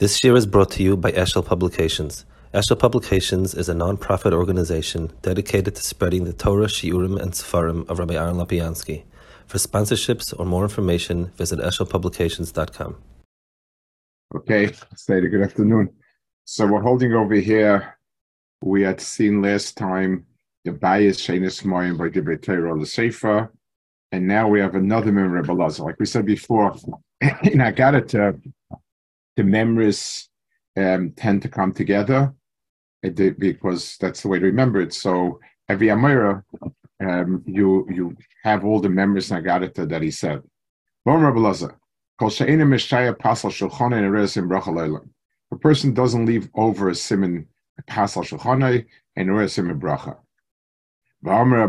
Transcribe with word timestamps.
This 0.00 0.24
year 0.24 0.34
is 0.34 0.44
brought 0.44 0.72
to 0.72 0.82
you 0.82 0.96
by 0.96 1.12
Eshel 1.12 1.46
Publications. 1.46 2.24
Eshel 2.52 2.76
Publications 2.76 3.54
is 3.54 3.68
a 3.68 3.74
non-profit 3.74 4.32
organization 4.32 5.12
dedicated 5.22 5.76
to 5.76 5.82
spreading 5.84 6.24
the 6.24 6.32
Torah, 6.32 6.66
Shiurim, 6.66 7.16
and 7.22 7.30
Sefarim 7.30 7.88
of 7.88 8.00
Rabbi 8.00 8.14
Aaron 8.14 8.34
Lopiansky. 8.34 9.04
For 9.46 9.58
sponsorships 9.58 10.34
or 10.36 10.46
more 10.46 10.64
information, 10.64 11.26
visit 11.36 11.60
eshelpublications.com. 11.60 12.96
Okay, 14.34 14.72
say 14.96 15.20
good 15.20 15.42
afternoon. 15.42 15.90
So 16.44 16.66
we're 16.66 16.82
holding 16.82 17.12
over 17.12 17.36
here. 17.36 17.96
We 18.62 18.82
had 18.82 19.00
seen 19.00 19.42
last 19.42 19.76
time 19.76 20.26
the 20.64 20.72
Bayis 20.72 21.20
Shenis 21.22 21.62
Moyim 21.62 21.98
by 21.98 22.08
Dibre 22.08 22.36
Torah 22.36 22.76
the 22.76 22.84
Sefer, 22.84 23.52
and 24.10 24.26
now 24.26 24.48
we 24.48 24.58
have 24.58 24.74
another 24.74 25.12
member 25.12 25.38
of 25.38 25.46
Elazar. 25.46 25.84
Like 25.84 26.00
we 26.00 26.06
said 26.06 26.26
before, 26.26 26.74
in 27.20 27.60
Agadata, 27.60 28.40
the 29.36 29.44
memories 29.44 30.28
um, 30.76 31.12
tend 31.16 31.42
to 31.42 31.48
come 31.48 31.72
together 31.72 32.34
because 33.02 33.96
that's 34.00 34.22
the 34.22 34.28
way 34.28 34.38
to 34.38 34.46
remember 34.46 34.80
it. 34.80 34.94
So 34.94 35.40
every 35.68 35.88
Amira, 35.88 36.42
um, 37.00 37.42
you 37.46 37.86
you 37.90 38.16
have 38.44 38.64
all 38.64 38.80
the 38.80 38.88
memories 38.88 39.30
in 39.30 39.42
Agadata 39.42 39.88
that 39.88 40.02
he 40.02 40.10
said. 40.10 40.42
A 45.52 45.56
person 45.60 45.94
doesn't 45.94 46.26
leave 46.26 46.48
over 46.54 46.88
a 46.88 46.94
simon 46.94 47.46
pasal 47.88 48.22
shulchanai 48.24 48.86
and 49.16 49.30
a 49.30 49.48
simon 49.48 49.80
bracha. 49.80 50.16
V'amar 51.24 51.68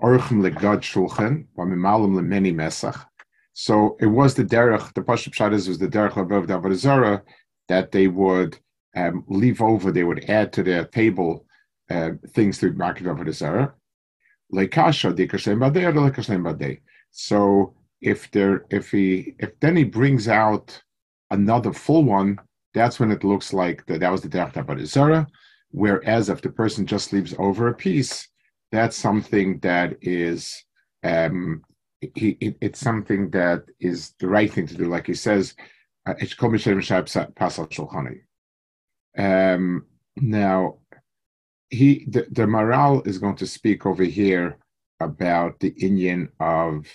orchem 0.00 0.40
legad 0.40 0.80
shulchan 0.80 1.46
v'mimalim 1.56 2.14
lemeni 2.14 2.54
mesach. 2.54 3.04
So 3.54 3.96
it 4.00 4.06
was 4.06 4.34
the 4.34 4.44
derech, 4.44 4.92
the 4.94 5.00
Pashup 5.00 5.32
Shadas 5.32 5.68
was 5.68 5.78
the 5.78 5.86
derech 5.86 6.16
of 6.16 6.28
Avodah 6.28 7.22
that 7.68 7.92
they 7.92 8.08
would 8.08 8.58
um, 8.96 9.24
leave 9.28 9.62
over, 9.62 9.90
they 9.90 10.02
would 10.02 10.28
add 10.28 10.52
to 10.54 10.64
their 10.64 10.84
table 10.84 11.46
uh, 11.88 12.10
things 12.30 12.58
to 12.58 12.72
market 12.72 13.06
Avodah 13.06 13.32
Zarah. 13.32 13.72
So 17.10 17.74
if 18.00 18.30
there, 18.32 18.66
if 18.70 18.90
he, 18.90 19.34
if 19.38 19.60
then 19.60 19.76
he 19.76 19.84
brings 19.84 20.28
out 20.28 20.82
another 21.30 21.72
full 21.72 22.04
one, 22.04 22.38
that's 22.74 22.98
when 22.98 23.12
it 23.12 23.22
looks 23.22 23.52
like 23.52 23.86
that, 23.86 24.00
that 24.00 24.10
was 24.10 24.22
the 24.22 24.28
derech 24.28 24.54
Avodah 24.54 24.84
Zarah. 24.86 25.28
Whereas 25.70 26.28
if 26.28 26.42
the 26.42 26.50
person 26.50 26.86
just 26.86 27.12
leaves 27.12 27.34
over 27.38 27.68
a 27.68 27.74
piece, 27.74 28.28
that's 28.72 28.96
something 28.96 29.60
that 29.60 29.96
is 30.02 30.64
um, 31.04 31.62
it, 32.14 32.56
it's 32.60 32.80
something 32.80 33.30
that 33.30 33.64
is 33.80 34.14
the 34.18 34.28
right 34.28 34.52
thing 34.52 34.66
to 34.66 34.74
do. 34.74 34.88
Like 34.88 35.06
he 35.06 35.14
says, 35.14 35.54
uh, 36.06 36.14
um, 39.16 39.86
now, 40.16 40.78
he 41.70 42.04
the, 42.08 42.26
the 42.30 42.42
Maharal 42.42 43.06
is 43.06 43.18
going 43.18 43.36
to 43.36 43.46
speak 43.46 43.86
over 43.86 44.04
here 44.04 44.58
about 45.00 45.58
the 45.60 45.68
Indian 45.68 46.28
of 46.40 46.86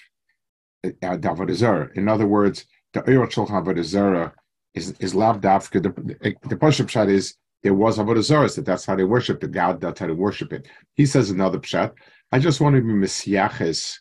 uh, 0.85 0.89
Davodazara. 1.01 1.95
In 1.95 2.07
other 2.07 2.27
words, 2.27 2.65
the 2.93 3.01
Eirot 3.01 3.31
Shulchan 3.31 3.63
Avodah 3.63 4.31
is 4.73 4.91
is 4.99 5.15
lav 5.15 5.41
dafka. 5.41 5.81
The 5.81 6.35
the 6.47 6.55
Pashup 6.55 6.85
Pshat 6.85 7.09
is 7.09 7.35
there 7.63 7.73
was 7.73 7.97
Avodah 7.97 8.55
that 8.55 8.65
that's 8.65 8.85
how 8.85 8.95
they 8.95 9.03
worship 9.03 9.41
the 9.41 9.47
God. 9.47 9.81
That's 9.81 9.99
how 9.99 10.07
they 10.07 10.13
worship 10.13 10.53
it. 10.53 10.67
He 10.93 11.05
says 11.05 11.29
another 11.29 11.59
Pshat. 11.59 11.93
I 12.31 12.39
just 12.39 12.61
want 12.61 12.75
to 12.75 12.81
be 12.81 12.93
misyaches 12.93 13.97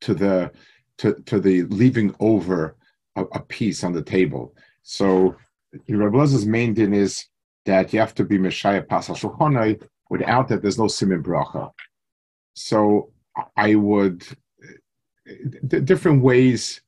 to 0.00 0.14
the 0.14 0.52
to, 0.98 1.14
to 1.26 1.40
the 1.40 1.62
leaving 1.64 2.14
over 2.20 2.76
a, 3.16 3.22
a 3.22 3.40
piece 3.40 3.82
on 3.84 3.92
the 3.92 4.02
table. 4.02 4.54
So 4.82 5.36
Rabbi 5.88 6.16
Lezer's 6.16 6.46
main 6.46 6.74
din 6.74 6.94
is 6.94 7.26
that 7.66 7.92
you 7.92 8.00
have 8.00 8.14
to 8.14 8.24
be 8.24 8.38
Meshaya 8.38 8.86
Pasal 8.86 9.16
Shulchanai. 9.16 9.82
Without 10.10 10.48
that, 10.48 10.62
there's 10.62 10.78
no 10.78 10.86
Simin 10.86 11.22
Bracha. 11.22 11.70
So 12.54 13.10
I 13.56 13.74
would 13.74 14.24
different 15.66 16.22
ways 16.22 16.80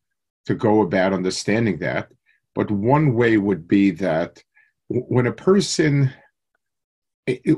to 0.44 0.54
go 0.54 0.82
about 0.82 1.12
understanding 1.12 1.78
that, 1.78 2.12
but 2.54 2.70
one 2.70 3.14
way 3.14 3.38
would 3.38 3.66
be 3.66 3.90
that 3.92 4.42
when 4.88 5.26
a 5.26 5.32
person 5.32 6.12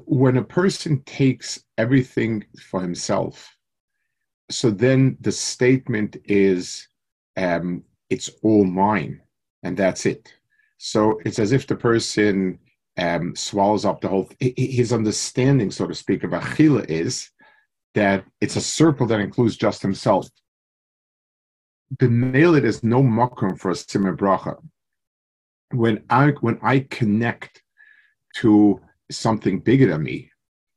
when 0.07 0.39
a 0.39 0.45
person 0.45 1.03
takes 1.03 1.63
everything 1.77 2.43
for 2.71 2.81
himself 2.81 3.58
so 4.51 4.71
then 4.71 5.17
the 5.21 5.33
statement 5.33 6.17
is 6.25 6.89
um, 7.37 7.85
it's 8.11 8.31
all 8.43 8.65
mine 8.65 9.21
and 9.63 9.77
that's 9.77 10.07
it. 10.07 10.33
So 10.79 11.21
it's 11.25 11.39
as 11.39 11.53
if 11.53 11.67
the 11.67 11.77
person 11.77 12.59
um, 12.97 13.35
swallows 13.37 13.85
up 13.85 14.01
the 14.01 14.09
whole 14.09 14.25
th- 14.25 14.55
his 14.57 14.93
understanding 14.93 15.71
so 15.71 15.87
to 15.87 15.95
speak 15.95 16.25
of 16.25 16.31
achila 16.31 16.85
is 16.89 17.31
that 17.95 18.25
it's 18.41 18.57
a 18.57 18.61
circle 18.61 19.07
that 19.07 19.21
includes 19.21 19.57
just 19.57 19.83
himself. 19.83 20.29
The 21.99 22.09
nail 22.09 22.55
it 22.55 22.65
is 22.65 22.83
no 22.85 23.03
makom 23.03 23.59
for 23.59 23.71
a 23.71 23.75
simon 23.75 24.17
bracha. 24.17 24.57
When 25.73 26.05
i 26.09 26.31
when 26.41 26.59
i 26.63 26.81
connect 26.81 27.63
to 28.37 28.81
something 29.11 29.61
bigger 29.61 29.89
than 29.89 30.03
me 30.03 30.31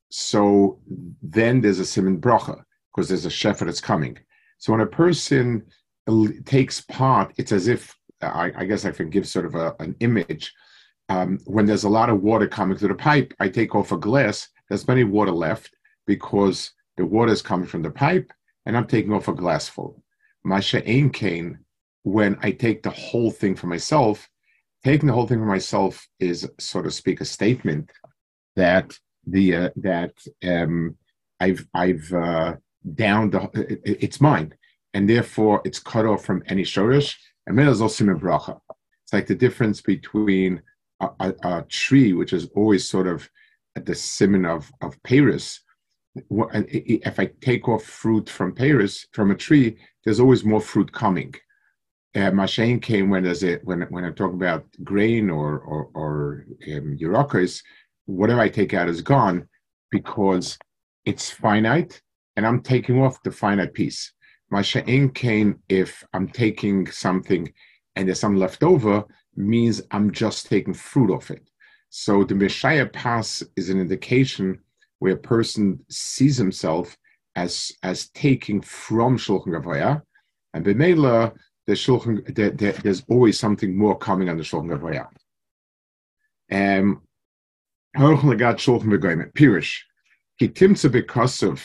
so 0.10 0.80
then 1.22 1.62
there's 1.62 1.80
a 1.80 1.86
simon 1.86 2.20
bracha 2.20 2.64
because 2.94 3.08
there's 3.08 3.26
a 3.26 3.30
shepherd 3.30 3.68
that's 3.68 3.82
coming. 3.82 4.18
So 4.58 4.72
when 4.72 4.82
a 4.82 4.86
person 4.86 5.64
takes 6.46 6.82
part, 6.82 7.34
it's 7.38 7.52
as 7.52 7.68
if 7.68 7.96
I, 8.22 8.52
I 8.56 8.66
guess 8.66 8.86
I 8.86 8.92
can 8.92 9.10
give 9.10 9.28
sort 9.28 9.46
of 9.46 9.56
a, 9.56 9.76
an 9.80 9.96
image. 10.00 10.54
Um, 11.10 11.40
when 11.46 11.66
there's 11.66 11.84
a 11.84 11.90
lot 11.90 12.10
of 12.10 12.22
water 12.22 12.48
coming 12.48 12.78
through 12.78 12.90
the 12.90 12.96
pipe, 12.96 13.34
I 13.40 13.50
take 13.50 13.76
off 13.76 13.92
a 13.92 13.98
glass. 13.98 14.48
There's 14.70 14.84
plenty 14.84 15.02
of 15.02 15.10
water 15.10 15.32
left 15.32 15.72
because 16.06 16.72
the 16.98 17.06
water 17.06 17.32
is 17.32 17.42
coming 17.42 17.68
from 17.68 17.82
the 17.82 17.92
pipe, 17.92 18.32
and 18.66 18.78
I'm 18.78 18.88
taking 18.88 19.14
off 19.14 19.28
a 19.28 19.34
glassful. 19.34 20.04
Masha 20.44 20.88
Ein 20.90 21.10
Kane, 21.10 21.60
when 22.04 22.38
I 22.42 22.52
take 22.52 22.84
the 22.84 22.90
whole 22.90 23.32
thing 23.32 23.56
for 23.56 23.68
myself, 23.68 24.30
taking 24.84 25.08
the 25.08 25.14
whole 25.14 25.28
thing 25.28 25.40
for 25.40 25.46
myself 25.46 26.08
is, 26.20 26.50
so 26.60 26.82
to 26.82 26.92
speak, 26.92 27.22
a 27.22 27.26
statement 27.26 27.92
that 28.56 28.98
the 29.26 29.56
uh, 29.56 29.70
that 29.78 30.14
um, 30.44 30.98
I've 31.40 31.68
I've 31.74 32.12
uh, 32.14 32.56
down 32.96 33.30
the 33.30 33.50
it, 33.54 33.82
it's 33.86 34.22
mine, 34.22 34.54
and 34.94 35.10
therefore 35.10 35.62
it's 35.66 35.80
cut 35.80 36.06
off 36.06 36.26
from 36.26 36.44
any 36.48 36.64
shorish. 36.64 37.16
And 37.48 37.60
also 37.60 38.06
bracha. 38.06 38.60
It's 39.04 39.14
like 39.14 39.28
the 39.28 39.36
difference 39.36 39.82
between 39.82 40.62
a, 41.00 41.10
a, 41.20 41.34
a, 41.44 41.62
tree, 41.64 42.14
which 42.14 42.34
is 42.34 42.48
always 42.56 42.88
sort 42.88 43.08
of 43.08 43.28
at 43.76 43.86
the 43.86 43.96
simon 43.96 44.46
of 44.46 44.72
of 44.82 45.02
Paris. 45.04 45.62
If 46.16 47.20
I 47.20 47.32
take 47.42 47.70
off 47.70 47.84
fruit 47.84 48.30
from 48.30 48.54
Paris 48.54 49.08
from 49.14 49.32
a 49.32 49.36
tree, 49.36 49.78
there's 50.04 50.20
always 50.20 50.44
more 50.44 50.62
fruit 50.62 50.92
coming. 50.92 51.34
Uh, 52.14 52.30
Mashain 52.32 52.82
came 52.82 53.10
when 53.10 53.24
there's 53.24 53.44
a 53.44 53.56
when 53.64 53.82
when 53.84 54.04
I 54.04 54.12
talk 54.12 54.34
about 54.34 54.66
grain 54.84 55.30
or 55.30 55.60
or, 55.60 55.90
or 55.94 56.46
um, 56.74 56.98
whatever 58.06 58.42
I 58.42 58.50
take 58.50 58.74
out 58.74 58.90
is 58.90 59.02
gone 59.02 59.48
because 59.90 60.58
it's 61.06 61.30
finite 61.30 62.02
and 62.36 62.46
I'm 62.46 62.62
taking 62.62 63.02
off 63.02 63.24
the 63.24 63.32
finite 63.32 63.74
piece. 63.74 64.14
She'en 64.62 65.10
kain, 65.10 65.60
if 65.70 66.04
I'm 66.14 66.28
taking 66.28 66.90
something 66.92 67.52
and 67.96 68.08
there's 68.08 68.20
some 68.20 68.36
left 68.36 68.64
over, 68.64 69.04
means 69.36 69.82
I'm 69.92 70.12
just 70.12 70.48
taking 70.48 70.74
fruit 70.74 71.14
of 71.14 71.30
it. 71.32 71.44
So 71.90 72.24
the 72.24 72.36
Messiah 72.36 72.86
pass 72.86 73.44
is 73.56 73.70
an 73.70 73.80
indication 73.80 74.60
where 75.00 75.14
a 75.14 75.18
person 75.18 75.84
sees 75.90 76.38
himself 76.38 76.96
as 77.36 77.72
as 77.84 78.10
taking 78.10 78.62
from 78.62 79.18
Shulchan 79.18 79.48
Gavoya, 79.48 80.02
and 80.54 80.66
B'meila, 80.66 81.34
the 81.66 81.74
Shulchan, 81.74 82.36
there, 82.36 82.50
there, 82.52 82.74
there's 82.74 83.04
always 83.08 83.40
something 83.40 83.78
more 83.78 83.98
coming 83.98 84.30
on 84.30 84.38
the 84.38 84.44
Shulchan 84.44 84.68
Gavoya. 84.68 85.08
Um, 86.52 87.02
Shulchan 87.96 89.34
Pirish, 89.34 89.80
Kitimtza 90.40 90.90
Bekosov, 90.90 91.62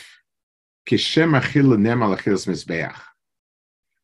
כשם 0.86 1.34
אכילה 1.34 1.76
נמה 1.76 2.10
לאכילס 2.10 2.48
מזבח. 2.48 3.12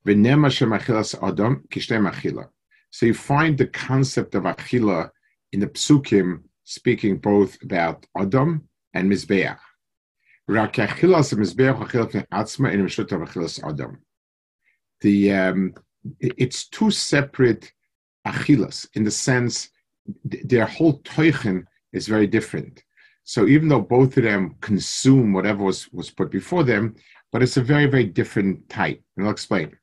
ונמה 0.06 0.50
שם 0.50 0.74
אכילס 0.74 1.14
אדם 1.14 1.56
כשם 1.70 2.06
אכילה. 2.06 2.42
So 2.90 3.06
you 3.06 3.14
find 3.14 3.58
the 3.58 3.66
concept 3.66 4.34
of 4.34 4.44
achila 4.44 5.10
in 5.52 5.60
the 5.60 5.66
psukim 5.66 6.42
speaking 6.64 7.16
both 7.18 7.58
about 7.62 8.06
Adam 8.16 8.68
and 8.94 9.10
Mizbeach. 9.10 9.58
רק 10.50 10.78
אכילס 10.78 11.32
מזבח 11.34 11.74
אכילת 11.82 12.14
מעצמה 12.32 12.70
אין 12.70 12.84
משותף 12.84 13.16
אכילס 13.24 13.64
אדם. 13.64 13.94
The, 15.04 15.30
um, 15.30 15.72
it's 16.20 16.68
two 16.68 16.90
separate 16.90 17.72
achilas 18.26 18.86
in 18.94 19.04
the 19.04 19.10
sense 19.10 19.68
their 20.24 20.66
whole 20.66 21.00
teuchen 21.00 21.64
is 21.92 22.08
very 22.08 22.26
different. 22.26 22.82
So 23.23 23.47
even 23.47 23.69
though 23.69 23.81
both 23.81 24.17
of 24.17 24.23
them 24.23 24.55
consume 24.59 25.33
whatever 25.33 25.63
was, 25.63 25.91
was 25.93 26.09
put 26.09 26.29
before 26.29 26.63
them, 26.63 26.95
but 27.31 27.41
it's 27.41 27.57
a 27.57 27.61
very, 27.61 27.85
very 27.85 28.05
different 28.05 28.67
type. 28.69 29.01
And 29.15 29.25
I'll 29.25 29.31
explain. 29.31 29.77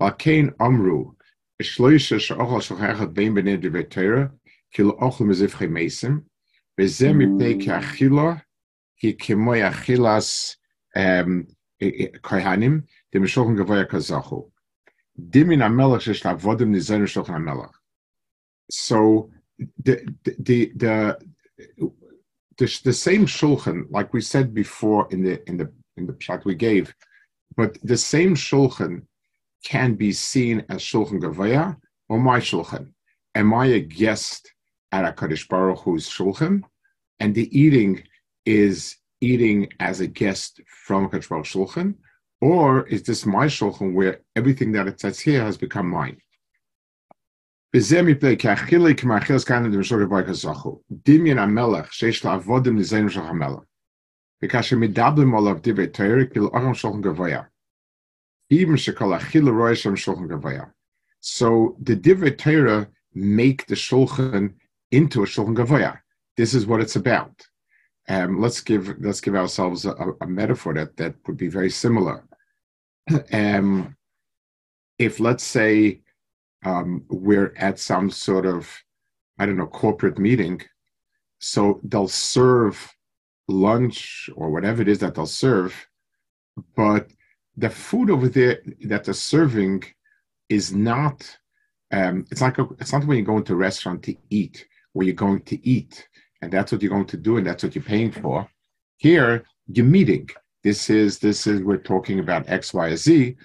Amru, 0.00 1.16
shloisha 1.62 2.20
she'ochel 2.20 2.60
shulchan 2.60 3.14
bein 3.14 3.34
b'nei 3.34 3.60
divrei 3.60 3.88
Torah 3.88 4.30
kilo 4.72 4.96
ochel 4.98 5.26
mezivchei 5.26 5.68
mesim 5.70 6.24
v'zeh 6.78 7.14
mipnei 7.14 7.54
mm. 7.54 7.60
ki 7.60 7.68
achila 7.68 8.42
ki 9.00 9.14
kimoy 9.14 9.62
achilas 9.70 10.56
kohanim 12.22 12.84
dem 13.12 13.24
shulchan 13.24 13.56
gavoya 13.56 13.88
kazachu 13.88 14.50
dimin 15.18 15.62
amelach 15.62 16.02
shesh 16.02 16.22
lavodim 16.22 16.70
nizayin 16.74 17.06
shulchan 17.06 17.36
amelach 17.40 17.72
so 18.70 19.30
the 19.82 20.06
the 20.24 20.36
the 20.38 20.72
the, 20.76 21.18
the 22.58 22.92
same 22.92 23.26
shulchan, 23.26 23.84
like 23.90 24.12
we 24.12 24.20
said 24.20 24.54
before 24.54 25.08
in 25.10 25.22
the 25.22 25.48
in 25.48 25.56
the 25.56 25.70
in 25.96 26.06
the 26.06 26.16
shot 26.18 26.44
we 26.44 26.54
gave, 26.54 26.94
but 27.56 27.78
the 27.82 27.96
same 27.96 28.34
shulchan 28.34 29.02
can 29.64 29.94
be 29.94 30.12
seen 30.12 30.64
as 30.68 30.80
shulchan 30.80 31.20
gavaya 31.20 31.76
or 32.08 32.18
my 32.18 32.38
shulchan. 32.38 32.92
Am 33.34 33.52
I 33.52 33.66
a 33.66 33.80
guest 33.80 34.52
at 34.92 35.04
a 35.04 35.12
Kaddish 35.12 35.48
Baruch 35.48 35.80
Hu's 35.80 36.08
shulchan, 36.08 36.62
and 37.20 37.34
the 37.34 37.48
eating 37.58 38.02
is 38.44 38.96
eating 39.20 39.68
as 39.80 40.00
a 40.00 40.06
guest 40.06 40.60
from 40.66 41.10
Kaddish 41.10 41.28
Baruch 41.28 41.46
shulchan, 41.46 41.94
or 42.40 42.86
is 42.86 43.02
this 43.02 43.26
my 43.26 43.46
shulchan 43.46 43.92
where 43.94 44.20
everything 44.34 44.72
that 44.72 44.86
it 44.86 45.00
says 45.00 45.18
here 45.20 45.42
has 45.42 45.56
become 45.56 45.88
mine? 45.88 46.18
So 61.20 61.76
the 61.82 61.96
divrei 61.96 62.38
Torah 62.38 62.88
make 63.12 63.66
the 63.66 63.74
shulchan 63.74 64.54
into 64.90 65.22
a 65.22 65.26
shulchan 65.26 65.54
gavoya. 65.54 65.98
This 66.38 66.54
is 66.54 66.64
what 66.64 66.80
it's 66.80 66.96
about. 66.96 67.46
Um, 68.08 68.40
let's 68.40 68.62
give 68.62 68.94
let's 69.00 69.20
give 69.20 69.34
ourselves 69.34 69.84
a, 69.84 70.26
metaphor 70.26 70.72
that 70.72 70.96
that 70.96 71.14
would 71.26 71.36
be 71.36 71.48
very 71.48 71.70
similar. 71.70 72.24
Um, 73.32 73.96
if 74.98 75.20
let's 75.20 75.44
say 75.44 76.00
um, 76.66 77.04
we're 77.08 77.54
at 77.56 77.78
some 77.78 78.10
sort 78.10 78.44
of, 78.44 78.68
I 79.38 79.46
don't 79.46 79.56
know, 79.56 79.68
corporate 79.68 80.18
meeting. 80.18 80.60
So 81.38 81.80
they'll 81.84 82.08
serve 82.08 82.92
lunch 83.46 84.28
or 84.34 84.50
whatever 84.50 84.82
it 84.82 84.88
is 84.88 84.98
that 84.98 85.14
they'll 85.14 85.26
serve, 85.26 85.72
but 86.74 87.12
the 87.56 87.70
food 87.70 88.10
over 88.10 88.28
there 88.28 88.60
that 88.86 89.04
they're 89.04 89.14
serving 89.14 89.84
is 90.48 90.74
not. 90.74 91.18
Um, 91.92 92.24
it's 92.32 92.40
like 92.40 92.58
a, 92.58 92.66
it's 92.80 92.92
not 92.92 93.06
when 93.06 93.18
you 93.18 93.24
go 93.24 93.36
into 93.36 93.52
a 93.52 93.56
restaurant 93.56 94.02
to 94.04 94.16
eat, 94.30 94.66
where 94.92 95.06
you're 95.06 95.14
going 95.14 95.42
to 95.42 95.56
eat, 95.66 96.08
and 96.42 96.52
that's 96.52 96.72
what 96.72 96.82
you're 96.82 96.90
going 96.90 97.06
to 97.06 97.16
do, 97.16 97.36
and 97.36 97.46
that's 97.46 97.62
what 97.62 97.76
you're 97.76 97.84
paying 97.84 98.10
for. 98.10 98.48
Here, 98.96 99.44
you're 99.68 99.86
meeting. 99.86 100.28
This 100.64 100.90
is 100.90 101.20
this 101.20 101.46
is 101.46 101.62
we're 101.62 101.76
talking 101.76 102.18
about 102.18 102.48
X, 102.48 102.74
Y, 102.74 102.96
Z. 102.96 103.36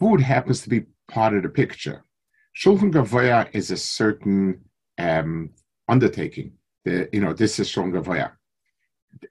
Food 0.00 0.20
happens 0.20 0.60
to 0.62 0.68
be 0.68 0.86
part 1.08 1.34
of 1.34 1.44
the 1.44 1.48
picture. 1.48 2.02
Shulchan 2.58 2.92
Gavoya 2.92 3.48
is 3.52 3.70
a 3.70 3.76
certain 3.76 4.60
um, 4.98 5.50
undertaking. 5.88 6.54
The, 6.84 7.08
you 7.12 7.20
know, 7.20 7.32
this 7.32 7.60
is 7.60 7.70
Shulchan 7.70 7.92
Gavoya. 7.92 8.32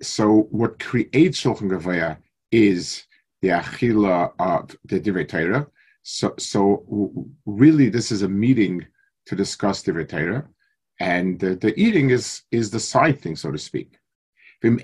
So 0.02 0.48
what 0.52 0.80
creates 0.80 1.42
Shulchan 1.42 1.70
Gavoya 1.70 2.18
is 2.52 3.04
the 3.42 3.50
achila 3.50 4.32
of 4.40 4.78
the 4.86 5.02
Divrei 5.02 5.28
Torah. 5.28 5.68
So, 6.04 6.36
so 6.40 7.28
really, 7.46 7.90
this 7.90 8.12
is 8.14 8.22
a 8.22 8.30
meeting 8.30 8.86
to 9.26 9.36
discuss 9.36 9.84
Divrei 9.84 10.08
Torah, 10.08 10.48
and 11.02 11.38
the, 11.38 11.56
the 11.56 11.78
eating 11.78 12.12
is 12.12 12.44
is 12.52 12.72
the 12.72 12.80
side 12.80 13.20
thing, 13.22 13.36
so 13.36 13.52
to 13.52 13.58
speak. 13.58 13.98
Vim 14.62 14.80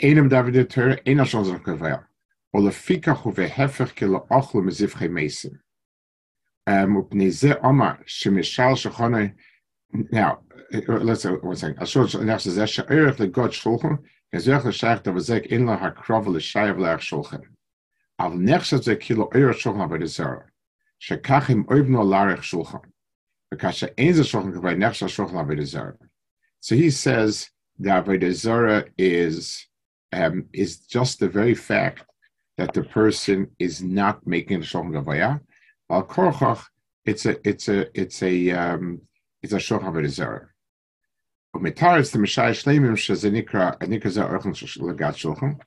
Um, 6.66 7.08
now, 10.12 10.40
uh, 10.74 10.82
let's 10.88 11.22
say 11.22 11.30
one 11.30 11.56
second. 11.56 11.82
Ashur 11.82 12.06
nefs 12.06 12.48
zeh 12.48 12.68
she'erech 12.68 13.18
legod 13.18 13.52
shulchan 13.52 14.00
ezech 14.34 14.64
l'shayach 14.64 15.04
davazek 15.04 15.48
in 15.48 15.66
la 15.66 15.78
hakrav 15.78 16.26
l'shayav 16.26 16.78
le'ach 16.78 17.00
shulchan. 17.00 17.42
Al 18.18 18.32
nefs 18.32 18.74
zeh 18.80 19.00
kilo 19.00 19.30
erech 19.36 19.58
shulchan 19.58 19.88
avodah 19.88 20.08
zara. 20.08 20.46
Shekachim 21.02 21.66
oivno 21.66 22.04
larech 22.04 22.40
shulchan. 22.40 22.82
Because 23.52 23.84
ein 23.84 24.14
zeh 24.14 24.24
shulchan 24.24 24.54
kavay 24.54 24.76
nefs 24.76 25.04
shulchan 25.04 25.46
avodah 25.46 25.66
zara. 25.66 25.96
So 26.60 26.76
he 26.76 26.90
says 26.90 27.50
the 27.78 27.90
avodah 27.90 28.34
zara 28.34 28.86
is 28.98 29.68
um, 30.12 30.46
is 30.54 30.80
just 30.80 31.20
the 31.20 31.28
very 31.28 31.56
fact 31.56 32.04
that 32.58 32.74
the 32.74 32.84
person 32.84 33.50
is 33.60 33.84
not 33.84 34.26
making 34.26 34.62
the 34.62 34.66
shulchan 34.66 34.92
gavaya 34.92 35.42
Al 35.94 36.04
korchach, 36.08 36.64
it's 37.06 37.28
a 37.28 37.48
it's 37.48 37.68
a 37.70 38.00
it's 38.00 38.24
a 38.24 38.50
um, 38.52 39.02
it's 39.44 39.54
a 39.54 39.58
shoch 39.58 39.84
avodah 39.84 40.48
Umitaris 41.56 42.12
the 42.12 42.18
Mishai 42.18 42.50
Shleimim 42.50 42.94
shezenikra 42.94 43.78
anikra 43.78 44.10
zeh 44.16 44.28
orchen 44.28 44.54
legat 44.80 45.16
shulchan. 45.22 45.60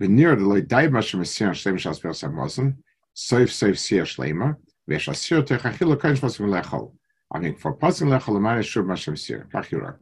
V'nir 0.00 0.38
the 0.38 0.44
loy 0.44 0.62
daib 0.62 0.90
mashem 0.90 1.18
mesir 1.18 1.50
shleim 1.50 1.74
shas 1.74 2.00
per 2.00 2.10
samosem. 2.10 2.76
Soif 3.16 3.50
soif 3.50 3.76
sir 3.76 4.02
shleima. 4.02 4.54
V'esh 4.88 5.08
asir 5.08 5.42
tech 5.42 5.62
achil 5.62 6.00
kain 6.00 6.14
shmas 6.14 6.38
lechol. 6.38 6.92
I 7.32 7.40
mean, 7.40 7.56
for 7.56 7.72
passing 7.72 8.06
lechol 8.06 8.34
leman 8.34 8.62
shur 8.62 8.84
mashem 8.84 9.18
sir. 9.18 9.48
Kachira. 9.52 9.96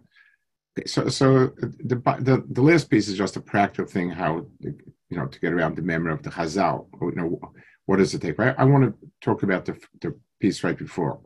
So, 0.87 1.09
so 1.09 1.47
the, 1.59 1.97
the 2.21 2.45
the 2.51 2.63
last 2.63 2.91
piece 2.91 3.09
is 3.09 3.17
just 3.17 3.37
a 3.37 3.41
practical 3.41 3.91
thing, 3.91 4.11
how 4.11 4.47
you 4.61 5.17
know 5.17 5.27
to 5.27 5.41
get 5.41 5.55
around 5.55 5.77
the 5.77 5.83
memory 5.83 6.13
of 6.13 6.23
the 6.23 6.31
Chazal. 6.31 6.87
You 7.01 7.13
know, 7.17 7.41
what 7.87 7.97
does 7.97 8.15
it 8.15 8.23
take? 8.23 8.39
I, 8.39 8.55
I 8.59 8.65
want 8.65 8.85
to 8.85 9.09
talk 9.21 9.43
about 9.43 9.65
the, 9.65 9.79
the 10.01 10.19
piece 10.41 10.63
right 10.65 10.77
before, 10.77 11.21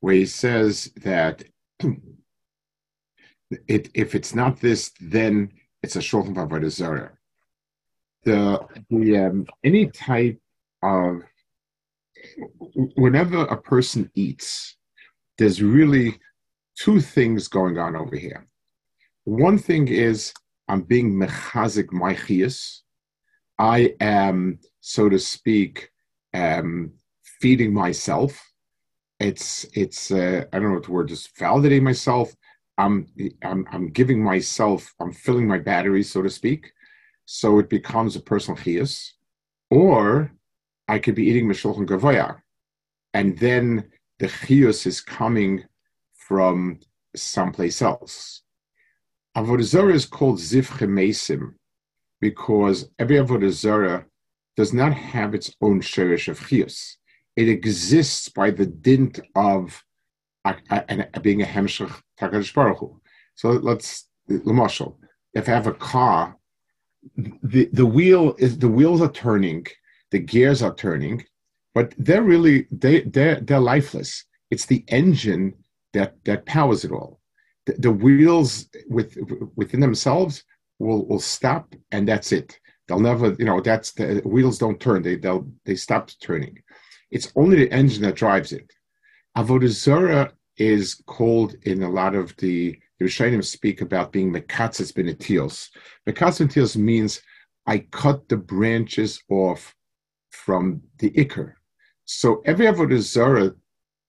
where 0.00 0.14
he 0.14 0.26
says 0.26 0.92
that 0.96 1.44
it, 3.68 3.90
if 3.94 4.14
it's 4.14 4.34
not 4.34 4.60
this, 4.60 4.92
then 5.00 5.52
it's 5.82 5.96
a 5.96 6.00
shulchan 6.00 6.34
avodah 6.34 6.70
zarah. 6.70 7.12
The 8.24 8.60
the 8.88 9.18
um, 9.18 9.46
any 9.64 9.86
type 9.86 10.38
of 10.82 11.22
whenever 12.94 13.42
a 13.44 13.60
person 13.60 14.10
eats, 14.14 14.76
there's 15.38 15.62
really 15.62 16.18
two 16.78 17.00
things 17.00 17.48
going 17.48 17.78
on 17.78 17.96
over 17.96 18.16
here. 18.16 18.46
One 19.24 19.58
thing 19.58 19.88
is 19.88 20.32
I'm 20.68 20.82
being 20.82 21.12
mechazik 21.14 21.88
maichias. 21.88 22.80
I 23.62 23.94
am, 24.00 24.58
so 24.80 25.08
to 25.08 25.20
speak, 25.20 25.88
um, 26.34 26.94
feeding 27.40 27.72
myself. 27.72 28.44
It's 29.20 29.64
it's 29.72 30.10
uh, 30.10 30.46
I 30.52 30.58
don't 30.58 30.70
know 30.70 30.74
what 30.74 30.86
the 30.86 30.90
word 30.90 31.12
is. 31.12 31.28
Validating 31.38 31.82
myself. 31.82 32.34
I'm 32.76 33.06
I'm 33.44 33.64
I'm 33.70 33.90
giving 33.90 34.20
myself. 34.20 34.92
I'm 34.98 35.12
filling 35.12 35.46
my 35.46 35.58
battery, 35.58 36.02
so 36.02 36.22
to 36.22 36.28
speak. 36.28 36.72
So 37.24 37.60
it 37.60 37.70
becomes 37.70 38.16
a 38.16 38.20
personal 38.20 38.58
chiyus, 38.58 39.10
or 39.70 40.32
I 40.88 40.98
could 40.98 41.14
be 41.14 41.26
eating 41.28 41.46
mishulchan 41.46 41.86
gavoya, 41.86 42.38
and 43.14 43.38
then 43.38 43.84
the 44.18 44.26
chiyus 44.26 44.88
is 44.88 45.00
coming 45.00 45.62
from 46.14 46.80
someplace 47.14 47.80
else. 47.80 48.42
Avodah 49.36 49.94
is 49.94 50.04
called 50.04 50.40
zivche 50.40 50.88
mesim 50.88 51.54
because 52.22 52.88
every 53.00 53.16
avodah 53.16 54.04
does 54.56 54.72
not 54.72 54.94
have 54.94 55.34
its 55.34 55.54
own 55.60 55.80
sherish 55.80 56.28
of 56.28 56.38
chiyus. 56.38 56.96
It 57.36 57.48
exists 57.48 58.28
by 58.28 58.50
the 58.52 58.66
dint 58.66 59.18
of 59.34 59.82
a, 60.44 61.20
being 61.20 61.42
a 61.42 61.46
hemshech 61.46 61.92
takadish 62.18 62.54
baruch 62.54 62.80
So 63.34 63.50
let's 63.50 64.08
l'mashal. 64.28 64.96
If 65.34 65.48
I 65.48 65.52
have 65.52 65.66
a 65.66 65.74
car, 65.74 66.36
the 67.42 67.68
the 67.72 67.86
wheel 67.96 68.36
is 68.38 68.58
the 68.58 68.68
wheels 68.68 69.00
are 69.00 69.10
turning, 69.26 69.66
the 70.12 70.20
gears 70.20 70.62
are 70.62 70.74
turning, 70.74 71.24
but 71.74 71.94
they're 71.98 72.28
really 72.34 72.68
they 72.70 73.00
they're 73.14 73.40
they're 73.40 73.68
lifeless. 73.74 74.24
It's 74.50 74.66
the 74.66 74.84
engine 74.88 75.54
that 75.94 76.10
that 76.24 76.46
powers 76.46 76.84
it 76.84 76.92
all. 76.92 77.20
The, 77.66 77.72
the 77.86 77.90
wheels 77.90 78.68
with 78.88 79.16
within 79.56 79.80
themselves 79.80 80.44
will 80.82 81.06
will 81.06 81.20
stop, 81.20 81.74
and 81.90 82.06
that's 82.06 82.32
it. 82.32 82.58
They'll 82.86 83.00
never, 83.00 83.34
you 83.38 83.44
know, 83.44 83.60
that's 83.60 83.92
the 83.92 84.20
wheels 84.24 84.58
don't 84.58 84.80
turn. 84.80 85.02
They 85.02 85.16
they'll 85.16 85.46
they 85.64 85.76
stop 85.76 86.10
turning. 86.20 86.58
It's 87.10 87.32
only 87.36 87.56
the 87.56 87.72
engine 87.72 88.02
that 88.02 88.16
drives 88.16 88.52
it. 88.52 88.70
Avodah 89.36 90.32
is 90.58 91.02
called 91.06 91.54
in 91.62 91.82
a 91.82 91.90
lot 91.90 92.14
of 92.14 92.36
the 92.36 92.78
Rishonim 93.00 93.44
speak 93.44 93.80
about 93.80 94.12
being 94.12 94.32
mekatzes 94.32 94.92
benetios. 94.92 95.68
Mekatzes 96.08 96.76
means 96.76 97.20
I 97.66 97.78
cut 97.78 98.28
the 98.28 98.36
branches 98.36 99.22
off 99.28 99.74
from 100.30 100.82
the 100.98 101.10
ikr. 101.10 101.54
So 102.04 102.42
every 102.44 102.66
avodah 102.66 103.54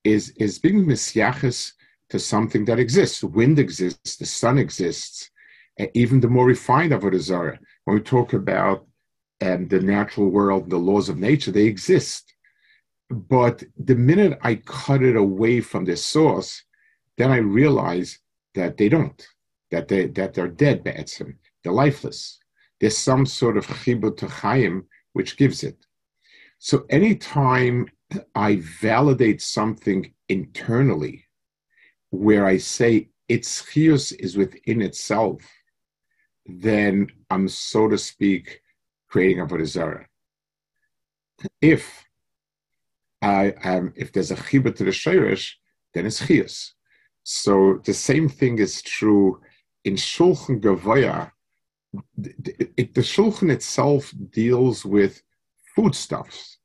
is 0.03 0.29
is 0.37 0.59
being 0.59 0.85
misyachis 0.85 1.73
to 2.09 2.19
something 2.19 2.65
that 2.65 2.79
exists. 2.79 3.23
Wind 3.23 3.59
exists, 3.59 4.17
the 4.17 4.25
sun 4.25 4.57
exists, 4.57 5.29
even 5.93 6.19
the 6.19 6.27
more 6.27 6.45
refined 6.45 6.91
avodah 6.91 7.19
zarah. 7.19 7.59
When 7.85 7.97
we 7.97 8.03
talk 8.03 8.33
about 8.33 8.85
um, 9.41 9.67
the 9.67 9.79
natural 9.79 10.29
world, 10.29 10.69
the 10.69 10.77
laws 10.77 11.09
of 11.09 11.17
nature, 11.17 11.51
they 11.51 11.65
exist. 11.65 12.33
But 13.09 13.63
the 13.77 13.95
minute 13.95 14.39
I 14.41 14.55
cut 14.55 15.03
it 15.03 15.15
away 15.15 15.61
from 15.61 15.85
their 15.85 15.97
source, 15.97 16.63
then 17.17 17.31
I 17.31 17.37
realize 17.37 18.19
that 18.55 18.77
they 18.77 18.89
don't, 18.89 19.27
that 19.71 19.87
they 19.87 20.07
that 20.07 20.33
they're 20.33 20.47
dead, 20.47 20.83
Batson. 20.83 21.37
They're 21.63 21.73
lifeless. 21.73 22.39
There's 22.79 22.97
some 22.97 23.25
sort 23.25 23.57
of 23.57 23.67
chibut 23.67 24.17
chayim 24.17 24.85
which 25.13 25.37
gives 25.37 25.63
it. 25.63 25.77
So 26.59 26.85
anytime 26.89 27.87
I 28.35 28.57
validate 28.81 29.41
something 29.41 30.13
internally, 30.29 31.25
where 32.09 32.45
I 32.45 32.57
say 32.57 33.09
its 33.27 33.65
chios 33.65 34.11
is 34.13 34.37
within 34.37 34.81
itself, 34.81 35.41
then 36.45 37.07
I'm 37.29 37.47
so 37.47 37.87
to 37.87 37.97
speak 37.97 38.61
creating 39.09 39.39
a 39.39 39.45
Avodah 39.45 40.05
If 41.61 42.05
I 43.21 43.53
am, 43.63 43.93
if 43.95 44.11
there's 44.11 44.31
a 44.31 44.35
chibut 44.35 44.75
to 44.77 44.83
the 44.83 44.91
shirish, 44.91 45.53
then 45.93 46.05
it's 46.05 46.25
chios. 46.25 46.73
So 47.23 47.79
the 47.85 47.93
same 47.93 48.27
thing 48.27 48.59
is 48.59 48.81
true 48.81 49.39
in 49.85 49.95
Shulchan 49.95 50.59
Gavoya. 50.61 51.31
The, 52.17 52.33
the 52.77 53.01
Shulchan 53.01 53.51
itself 53.51 54.13
deals 54.31 54.83
with 54.83 55.21
foodstuffs, 55.75 56.57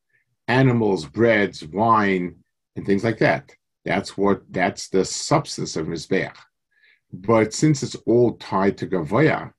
animals, 0.49 1.07
breads, 1.07 1.65
wine, 1.65 2.37
and 2.75 2.87
things 2.87 3.05
like 3.05 3.19
that. 3.19 3.55
That's 3.85 4.17
what 4.17 4.43
that's 4.51 4.89
the 4.89 5.05
substance 5.05 5.77
of 5.77 5.87
Mizbeach. 5.87 6.35
But 7.13 7.55
since 7.55 7.83
it's 7.83 7.95
all 8.07 8.33
tied 8.37 8.77
to 8.79 8.87
Gavoya, 8.87 9.53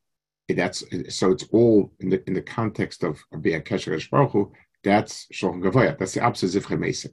that's 0.54 0.84
so 1.10 1.32
it's 1.32 1.46
all 1.52 1.92
in 2.00 2.10
the 2.10 2.24
in 2.28 2.34
the 2.34 2.42
context 2.42 3.04
of, 3.04 3.20
being 3.42 3.62
Kesher 3.62 4.10
Baruch 4.10 4.52
that's 4.84 5.28
Shulchan 5.34 5.62
Gavoya. 5.62 5.98
That's 5.98 6.14
the 6.14 6.24
opposite 6.24 6.56
of 6.56 6.66
Zivcha 6.66 6.78
Mesim. 6.78 7.12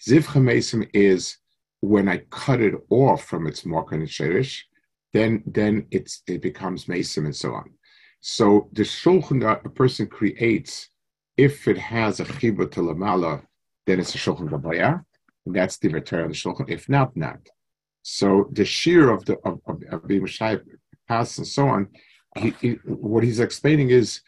Zivcha 0.00 0.40
Mesim 0.40 0.88
is 0.94 1.38
when 1.80 2.08
I 2.08 2.18
cut 2.30 2.60
it 2.60 2.74
off 2.90 3.24
from 3.24 3.46
its 3.46 3.66
mark 3.66 3.92
and 3.92 4.08
sherish, 4.08 4.66
then 5.12 5.42
then 5.46 5.86
it's 5.90 6.22
it 6.26 6.40
becomes 6.40 6.88
mason 6.88 7.26
and 7.26 7.36
so 7.36 7.54
on. 7.54 7.70
So 8.20 8.68
the 8.72 8.82
shulchan 8.82 9.40
that 9.42 9.66
a 9.66 9.68
person 9.68 10.06
creates, 10.06 10.88
if 11.36 11.66
it 11.68 11.76
has 11.76 12.20
a 12.20 12.24
chibur 12.24 12.70
to 12.70 12.80
lamala, 12.80 13.42
then 13.86 14.00
it's 14.00 14.14
a 14.14 14.18
shulchan 14.18 15.04
and 15.44 15.56
that's 15.56 15.78
the 15.78 15.88
return 15.88 16.20
of 16.20 16.28
the 16.28 16.34
shulchan. 16.34 16.70
If 16.70 16.88
not, 16.88 17.16
not. 17.16 17.40
So 18.02 18.48
the 18.52 18.64
shear 18.64 19.10
of 19.10 19.24
the 19.24 19.38
of, 19.44 19.60
of, 19.66 19.82
of 19.90 20.06
being 20.06 20.26
pass 21.08 21.38
and 21.38 21.46
so 21.46 21.68
on, 21.68 21.88
he, 22.36 22.70
what 22.84 23.24
he's 23.24 23.40
explaining 23.40 23.90
is 23.90 24.20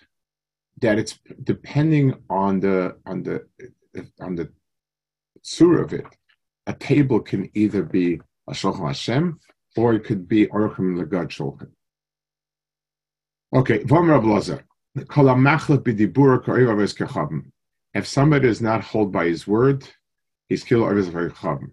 that 0.81 0.99
it's 0.99 1.19
depending 1.43 2.15
on 2.29 2.61
the 2.61 2.97
on 3.07 3.23
the 3.23 3.47
on 4.21 4.35
the 4.35 4.49
surah 5.43 5.83
of 5.83 5.93
it 5.93 6.07
a 6.67 6.73
table 6.73 7.21
can 7.21 7.51
either 7.55 7.83
be 7.83 8.21
a 8.49 8.53
Shulchan 8.53 8.87
Hashem 8.87 9.39
or 9.77 9.95
it 9.95 10.05
could 10.05 10.29
be 10.29 10.47
Orchim 10.47 10.97
Legad 10.99 11.29
Shulchan. 11.29 11.71
Okay, 13.55 13.83
Vom 13.85 14.11
Rav 14.11 14.23
Lozer. 14.23 14.63
If 17.95 18.07
somebody 18.07 18.47
does 18.49 18.61
not 18.61 18.81
hold 18.83 19.13
by 19.13 19.27
his 19.27 19.47
word, 19.47 19.89
he's 20.49 20.65
killed 20.65 20.85
over 20.85 20.97
his 20.97 21.09
chabim. 21.09 21.71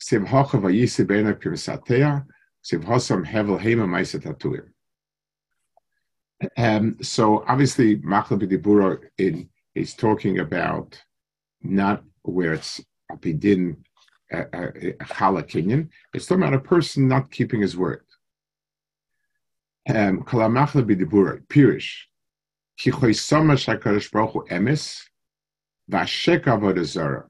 Siv 0.00 0.26
hocha 0.26 0.60
vayisi 0.60 1.06
beina 1.06 1.34
pirsatea, 1.34 2.24
siv 2.64 2.84
hevel 2.84 3.60
hema 3.60 3.86
maisa 3.86 4.18
Um, 6.56 6.96
so 7.02 7.44
obviously, 7.46 7.96
Machla 7.98 8.38
b'dibura 8.40 8.98
is 9.74 9.94
talking 9.94 10.38
about 10.38 11.00
not 11.62 12.02
where 12.22 12.54
it's 12.54 12.80
apidin 13.10 13.76
a, 14.32 14.46
chala 15.04 15.42
kinyan. 15.42 15.88
It's 16.12 16.26
talking 16.26 16.42
about 16.42 16.54
a 16.54 16.60
person 16.60 17.08
not 17.08 17.30
keeping 17.30 17.60
his 17.60 17.76
word. 17.76 18.04
Um, 19.88 20.22
kalamachla 20.22 20.82
b'dibura 20.88 21.46
pirish 21.46 22.04
ki 22.78 22.90
choisama 22.90 23.54
shakadosh 23.54 24.10
baruch 24.10 24.48
emes 24.48 25.02
v'ashek 25.90 26.44
avodah 26.44 26.84
zara 26.84 27.28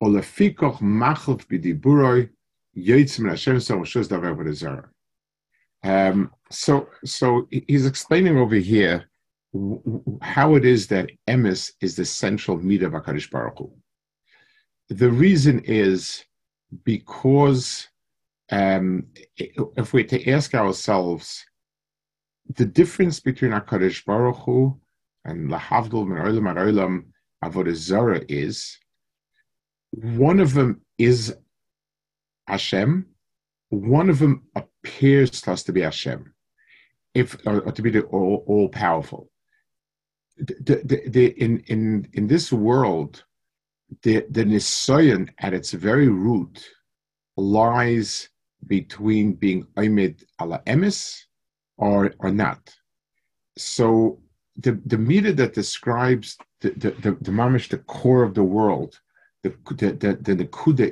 o 0.00 0.06
lefikoch 0.06 0.78
machlef 0.78 1.46
b'diburoi 1.46 2.30
yotzim 2.76 3.28
Hashem 3.28 3.60
so 3.60 3.78
shus 3.78 4.08
davar 4.08 4.36
avodah 4.36 4.54
zara. 4.54 4.90
Um, 5.84 6.30
so, 6.50 6.88
so 7.04 7.48
he's 7.50 7.86
explaining 7.86 8.36
over 8.36 8.56
here 8.56 9.08
how 10.20 10.54
it 10.54 10.64
is 10.64 10.86
that 10.88 11.10
emes 11.28 11.72
is 11.80 11.96
the 11.96 12.04
central 12.04 12.58
meat 12.58 12.82
of 12.82 12.92
Hakadosh 12.92 13.30
Baruch 13.30 13.58
Hu. 13.58 13.72
The 14.88 15.10
reason 15.10 15.60
is 15.64 16.24
because 16.84 17.88
um, 18.50 19.06
if 19.36 19.92
we're 19.92 20.04
to 20.04 20.30
ask 20.30 20.54
ourselves, 20.54 21.44
the 22.56 22.64
difference 22.64 23.20
between 23.20 23.52
HaKadosh 23.52 24.04
Baruch 24.04 24.36
Hu 24.38 24.80
and 25.24 25.50
Lahavdul 25.50 26.06
Me'olam 26.06 26.54
Arolam 26.54 27.04
Avodah 27.44 27.74
Zarah 27.74 28.22
is 28.28 28.78
one 29.90 30.40
of 30.40 30.54
them 30.54 30.80
is 30.98 31.36
Hashem, 32.46 33.06
one 33.68 34.08
of 34.08 34.18
them 34.18 34.44
appears 34.88 35.30
to 35.30 35.52
us 35.52 35.62
to 35.64 35.72
be 35.72 35.82
Hashem, 35.82 36.32
if 37.14 37.36
or, 37.46 37.60
or 37.60 37.72
to 37.72 37.82
be 37.82 37.90
the 37.90 38.02
all, 38.02 38.44
all 38.46 38.68
powerful. 38.68 39.30
The, 40.38 40.82
the, 40.84 41.02
the, 41.08 41.26
in, 41.42 41.58
in, 41.66 42.08
in 42.12 42.26
this 42.26 42.52
world, 42.52 43.24
the, 44.02 44.24
the 44.30 44.44
Nisayan 44.44 45.28
at 45.38 45.52
its 45.52 45.72
very 45.72 46.08
root 46.08 46.64
lies 47.36 48.28
between 48.66 49.32
being 49.32 49.66
Oimid 49.76 50.24
ala 50.40 50.62
emis 50.66 51.24
or, 51.76 52.12
or 52.20 52.30
not. 52.30 52.74
So 53.56 54.20
the, 54.56 54.80
the 54.86 54.98
meter 54.98 55.32
that 55.32 55.54
describes 55.54 56.36
the, 56.60 56.70
the, 56.70 56.90
the, 56.90 57.12
the 57.20 57.30
mamish, 57.30 57.68
the 57.68 57.78
core 57.78 58.22
of 58.22 58.34
the 58.34 58.44
world, 58.44 59.00
the, 59.42 59.50
the, 59.70 60.16
the, 60.22 60.34
the 60.34 60.44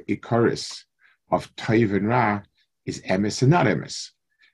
Ikaris 0.08 0.84
of 1.30 1.54
Taiv 1.56 1.94
and 1.94 2.08
Ra 2.08 2.42
is 2.86 3.02
emis 3.02 3.42
and 3.42 3.50
not 3.50 3.66
emis. 3.66 4.10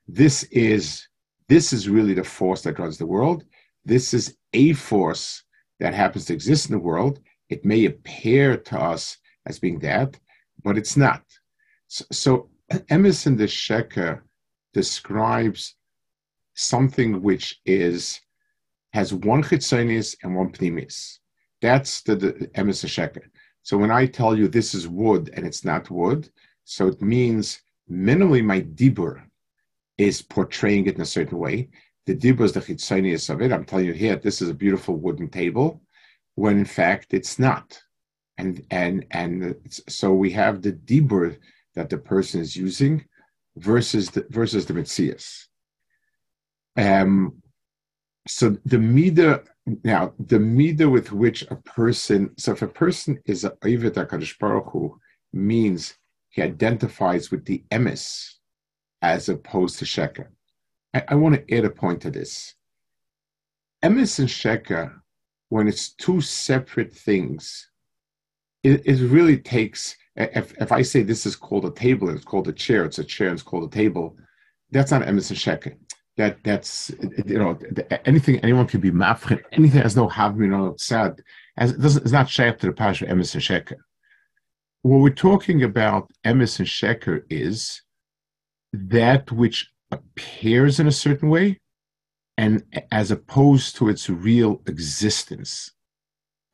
This 0.08 0.42
is 0.44 1.06
this 1.48 1.72
is 1.72 1.88
really 1.88 2.14
the 2.14 2.24
force 2.24 2.62
that 2.62 2.78
runs 2.78 2.98
the 2.98 3.06
world. 3.06 3.44
This 3.84 4.14
is 4.14 4.36
a 4.52 4.72
force 4.72 5.42
that 5.80 5.94
happens 5.94 6.24
to 6.26 6.32
exist 6.32 6.70
in 6.70 6.72
the 6.72 6.78
world, 6.78 7.20
it 7.48 7.64
may 7.64 7.84
appear 7.84 8.56
to 8.56 8.80
us 8.80 9.18
as 9.46 9.58
being 9.58 9.78
that, 9.80 10.18
but 10.62 10.78
it's 10.78 10.96
not. 10.96 11.22
So, 11.88 12.04
so 12.12 12.50
Emerson 12.88 13.36
the 13.36 13.44
Sheker 13.44 14.22
describes 14.72 15.74
something 16.54 17.20
which 17.20 17.60
is 17.66 18.20
has 18.92 19.12
one 19.12 19.42
chitzonis 19.42 20.16
and 20.22 20.36
one 20.36 20.52
pnimis. 20.52 21.18
That's 21.60 22.02
the, 22.02 22.14
the 22.16 22.50
Emerson 22.54 22.88
Sheker. 22.88 23.24
So 23.62 23.76
when 23.76 23.90
I 23.90 24.06
tell 24.06 24.36
you 24.38 24.48
this 24.48 24.74
is 24.74 24.86
wood 24.86 25.30
and 25.34 25.46
it's 25.46 25.64
not 25.64 25.90
wood, 25.90 26.30
so 26.64 26.88
it 26.88 27.02
means 27.02 27.60
minimally 27.92 28.42
my 28.42 28.62
dibur 28.62 29.22
is 29.98 30.22
portraying 30.22 30.86
it 30.86 30.94
in 30.94 31.02
a 31.02 31.06
certain 31.06 31.38
way. 31.38 31.68
The 32.06 32.14
dibur 32.14 32.44
is 32.44 32.52
the 32.52 32.60
chitzonis 32.60 33.30
of 33.30 33.42
it. 33.42 33.52
I'm 33.52 33.64
telling 33.64 33.86
you 33.86 33.92
here, 33.92 34.16
this 34.16 34.40
is 34.40 34.48
a 34.48 34.54
beautiful 34.54 34.96
wooden 34.96 35.28
table 35.28 35.82
when 36.34 36.58
in 36.58 36.64
fact 36.64 37.08
it's 37.14 37.38
not. 37.38 37.80
And 38.38 38.64
and 38.70 39.06
and 39.10 39.54
so 39.88 40.12
we 40.12 40.30
have 40.30 40.62
the 40.62 40.72
dibur 40.72 41.36
that 41.74 41.90
the 41.90 41.98
person 41.98 42.40
is 42.40 42.56
using 42.56 43.04
versus 43.56 44.10
the 44.10 44.26
versus 44.30 44.66
the 44.66 44.72
mitzias. 44.72 45.46
Um, 46.76 47.42
so 48.26 48.56
the 48.64 48.78
mida 48.78 49.44
now 49.84 50.14
the 50.18 50.40
mida 50.40 50.88
with 50.88 51.12
which 51.12 51.42
a 51.50 51.56
person 51.56 52.30
so 52.38 52.52
if 52.52 52.62
a 52.62 52.68
person 52.68 53.20
is 53.26 53.44
a 53.44 53.52
Baruch 53.60 54.72
Hu, 54.72 54.98
means 55.32 55.94
he 56.32 56.42
identifies 56.42 57.30
with 57.30 57.44
the 57.44 57.62
emes 57.70 58.32
as 59.02 59.28
opposed 59.28 59.78
to 59.78 59.84
sheker. 59.84 60.28
I, 60.92 61.04
I 61.08 61.14
want 61.14 61.34
to 61.34 61.54
add 61.54 61.64
a 61.64 61.70
point 61.70 62.00
to 62.02 62.10
this. 62.10 62.54
Emes 63.84 64.18
and 64.18 64.28
sheker 64.28 64.92
when 65.50 65.68
it's 65.68 65.90
two 65.90 66.22
separate 66.22 66.94
things, 66.94 67.68
it, 68.62 68.80
it 68.86 69.00
really 69.10 69.36
takes. 69.36 69.94
If, 70.16 70.54
if 70.58 70.72
I 70.72 70.80
say 70.80 71.02
this 71.02 71.26
is 71.26 71.36
called 71.36 71.66
a 71.66 71.70
table 71.70 72.08
and 72.08 72.16
it's 72.16 72.24
called 72.24 72.48
a 72.48 72.52
chair, 72.52 72.86
it's 72.86 72.98
a 72.98 73.04
chair 73.04 73.28
and 73.28 73.34
it's 73.34 73.42
called 73.42 73.70
a 73.70 73.74
table, 73.74 74.16
that's 74.70 74.90
not 74.90 75.06
Emerson 75.06 75.36
Sheker. 75.36 75.76
That 76.16 76.38
that's 76.44 76.90
you 77.26 77.38
know 77.38 77.58
anything 78.04 78.38
anyone 78.40 78.66
can 78.66 78.80
be 78.80 78.90
mafrin 78.90 79.40
anything 79.52 79.80
has 79.80 79.96
no 79.96 80.08
havmin 80.08 80.54
or 80.54 80.76
sad 80.76 81.22
as 81.56 81.70
it 81.70 81.80
doesn't 81.80 82.02
it's 82.02 82.12
not 82.12 82.28
shaykh 82.28 82.58
to 82.58 82.66
the 82.66 82.72
pasha 82.72 83.06
and 83.06 83.18
Sheker. 83.20 83.76
What 84.82 84.98
we're 84.98 85.10
talking 85.10 85.62
about, 85.62 86.10
Emerson 86.24 86.64
and 86.64 86.68
sheker, 86.68 87.22
is 87.30 87.82
that 88.72 89.30
which 89.30 89.70
appears 89.90 90.80
in 90.80 90.88
a 90.88 90.92
certain 90.92 91.28
way, 91.28 91.60
and 92.36 92.64
as 92.90 93.10
opposed 93.10 93.76
to 93.76 93.88
its 93.88 94.08
real 94.08 94.62
existence. 94.66 95.70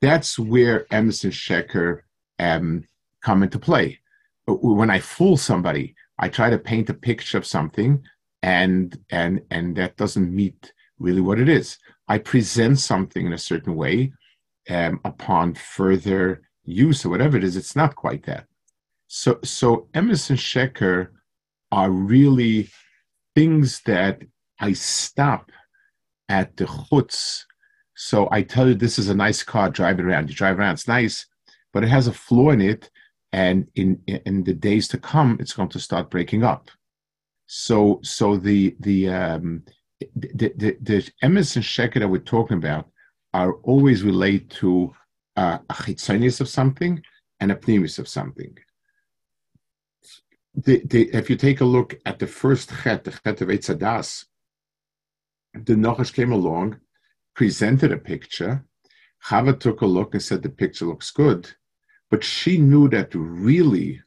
That's 0.03 0.39
where 0.39 0.87
Emerson 0.93 1.29
and 1.29 1.35
sheker 1.35 2.01
um, 2.39 2.85
come 3.23 3.43
into 3.43 3.59
play. 3.59 3.99
When 4.47 4.91
I 4.91 5.01
fool 5.01 5.37
somebody, 5.37 5.95
I 6.19 6.29
try 6.29 6.51
to 6.51 6.59
paint 6.59 6.91
a 6.91 6.95
picture 6.95 7.39
of 7.39 7.47
something, 7.47 8.03
and 8.43 8.99
and 9.11 9.43
and 9.51 9.77
that 9.77 9.97
doesn't 9.97 10.35
meet 10.35 10.73
really 10.99 11.21
what 11.21 11.41
it 11.41 11.49
is. 11.49 11.79
I 12.09 12.19
present 12.19 12.79
something 12.79 13.27
in 13.27 13.33
a 13.33 13.39
certain 13.39 13.75
way 13.75 14.13
um, 14.71 15.01
upon 15.05 15.55
further 15.55 16.43
use 16.69 17.05
or 17.05 17.09
whatever 17.09 17.37
it 17.37 17.45
is. 17.45 17.57
It's 17.57 17.77
not 17.77 17.97
quite 17.97 18.25
that. 18.27 18.47
So 19.07 19.39
so 19.43 19.89
emes 19.95 20.31
and 20.31 20.39
sheker 20.39 21.09
are 21.73 21.91
really 21.91 22.69
things 23.35 23.81
that 23.87 24.23
I 24.61 24.73
stop 24.73 25.51
at 26.29 26.57
the 26.57 26.65
chutz. 26.65 27.45
So 27.95 28.29
I 28.31 28.43
tell 28.43 28.69
you, 28.69 28.75
this 28.75 28.99
is 28.99 29.09
a 29.09 29.15
nice 29.15 29.43
car, 29.43 29.71
drive 29.71 29.99
it 29.99 30.05
around. 30.05 30.29
You 30.29 30.35
drive 30.35 30.59
around, 30.59 30.75
it's 30.75 30.89
nice, 30.89 31.27
but 31.73 31.83
it 31.83 31.89
has 31.89 32.07
a 32.07 32.13
flaw 32.13 32.51
in 32.51 32.61
it. 32.61 32.91
And 33.33 33.69
in, 33.75 34.01
in 34.07 34.45
the 34.45 34.55
days 34.55 34.89
to 34.89 34.99
come, 34.99 35.37
it's 35.41 35.53
going 35.53 35.69
to 35.71 35.81
start 35.81 36.11
breaking 36.11 36.45
up. 36.45 36.71
So, 37.47 38.01
so 38.03 38.37
the, 38.37 38.75
the, 38.81 39.09
um, 39.09 39.65
the, 40.17 40.53
the, 40.57 40.77
the 40.81 41.11
emes 41.23 41.57
and 41.57 41.65
sheker 41.65 41.99
that 41.99 42.09
we're 42.09 42.19
talking 42.19 42.57
about 42.57 42.89
are 43.35 43.55
always 43.65 44.03
related 44.03 44.51
to 44.51 44.95
a 45.39 45.75
chitzonius 45.83 46.41
of 46.41 46.49
something 46.49 47.03
and 47.41 47.53
a 47.53 47.57
pneumis 47.57 47.99
of 47.99 48.09
something 48.09 48.57
the, 50.65 50.83
the, 50.87 51.11
if 51.13 51.31
you 51.31 51.37
take 51.37 51.61
a 51.61 51.65
look 51.65 51.99
at 52.05 52.19
the 52.19 52.27
first 52.27 52.71
chet, 52.83 53.05
the 53.05 53.13
chet 53.13 53.41
of 53.41 53.49
Eitzadas, 53.49 54.25
the 55.55 55.75
Nachash 55.75 56.13
came 56.13 56.33
along, 56.33 56.81
presented 57.35 57.93
a 57.93 57.97
picture. 57.97 58.65
Chava 59.25 59.59
took 59.59 59.83
a 59.83 59.87
look 59.87 60.15
and 60.15 60.23
said 60.23 60.43
the 60.43 60.49
picture 60.49 60.87
looks 60.87 61.11
good, 61.11 61.49
but 62.11 62.25
she 62.25 62.59
knew 62.59 62.89
that 62.89 63.15
really 63.15 64.03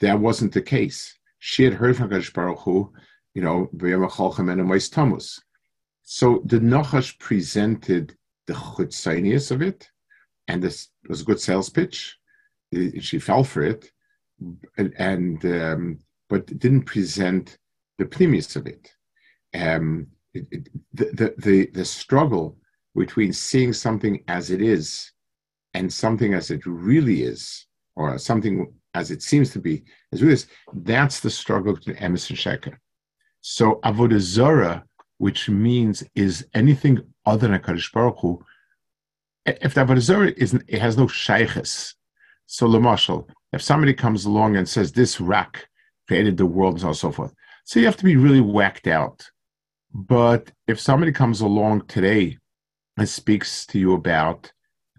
that 0.00 0.18
wasn't 0.18 0.52
the 0.52 0.62
case. 0.62 1.18
She 1.38 1.64
had 1.64 1.74
heard 1.74 1.96
from 1.96 2.10
Kadosh 2.10 2.32
Baruch 2.32 2.60
Hu, 2.60 2.92
you 3.34 3.42
know, 3.42 3.68
Tamus. 3.74 5.40
So 6.02 6.42
the 6.44 6.58
Nachash 6.58 7.18
presented 7.18 8.16
the 8.46 8.54
chutzonius 8.54 9.50
of 9.50 9.60
it, 9.60 9.90
and 10.48 10.62
this 10.62 10.88
was 11.08 11.20
a 11.22 11.24
good 11.24 11.40
sales 11.40 11.68
pitch. 11.68 12.16
She 13.00 13.18
fell 13.18 13.44
for 13.44 13.62
it 13.62 13.90
and, 14.76 14.94
and 14.98 15.44
um, 15.44 15.98
but 16.28 16.46
didn't 16.58 16.82
present 16.84 17.58
the 17.98 18.04
premise 18.06 18.56
of 18.56 18.66
it. 18.66 18.92
Um, 19.54 20.08
it, 20.34 20.46
it 20.50 20.68
the, 20.92 21.04
the, 21.04 21.34
the, 21.38 21.66
the 21.72 21.84
struggle 21.84 22.56
between 22.94 23.32
seeing 23.32 23.72
something 23.72 24.22
as 24.28 24.50
it 24.50 24.60
is 24.60 25.12
and 25.74 25.92
something 25.92 26.34
as 26.34 26.50
it 26.50 26.64
really 26.64 27.22
is, 27.22 27.66
or 27.94 28.18
something 28.18 28.72
as 28.94 29.10
it 29.10 29.22
seems 29.22 29.50
to 29.50 29.58
be, 29.58 29.84
as 30.12 30.22
it 30.22 30.28
is, 30.28 30.46
that's 30.72 31.20
the 31.20 31.30
struggle 31.30 31.74
between 31.74 31.96
emes 31.96 32.30
and 32.30 32.38
sheker. 32.38 32.76
So 33.42 33.80
avodah 33.84 34.82
which 35.18 35.48
means 35.48 36.02
is 36.14 36.46
anything 36.54 37.00
other 37.24 37.46
than 37.46 37.54
a 37.54 37.58
Kadosh 37.58 37.92
Baruch 37.92 38.18
Hu, 38.20 38.44
if 39.46 39.74
the 39.74 39.84
avodah 39.84 40.00
zara 40.00 40.32
isn't, 40.36 40.62
it 40.68 40.80
has 40.80 40.96
no 40.96 41.06
shaykhs. 41.06 41.94
So, 42.46 42.66
Lamashal, 42.66 43.28
if 43.52 43.62
somebody 43.62 43.94
comes 43.94 44.24
along 44.24 44.56
and 44.56 44.68
says 44.68 44.92
this 44.92 45.20
rack 45.20 45.66
created 46.08 46.36
the 46.36 46.46
world 46.46 46.74
and 46.74 46.80
so 46.80 46.86
on 46.86 46.90
and 46.90 46.98
so 46.98 47.12
forth, 47.12 47.34
so 47.64 47.80
you 47.80 47.86
have 47.86 47.96
to 47.96 48.04
be 48.04 48.16
really 48.16 48.40
whacked 48.40 48.86
out. 48.86 49.28
But 49.92 50.52
if 50.66 50.78
somebody 50.78 51.10
comes 51.10 51.40
along 51.40 51.86
today 51.86 52.38
and 52.96 53.08
speaks 53.08 53.66
to 53.66 53.78
you 53.78 53.94
about 53.94 54.52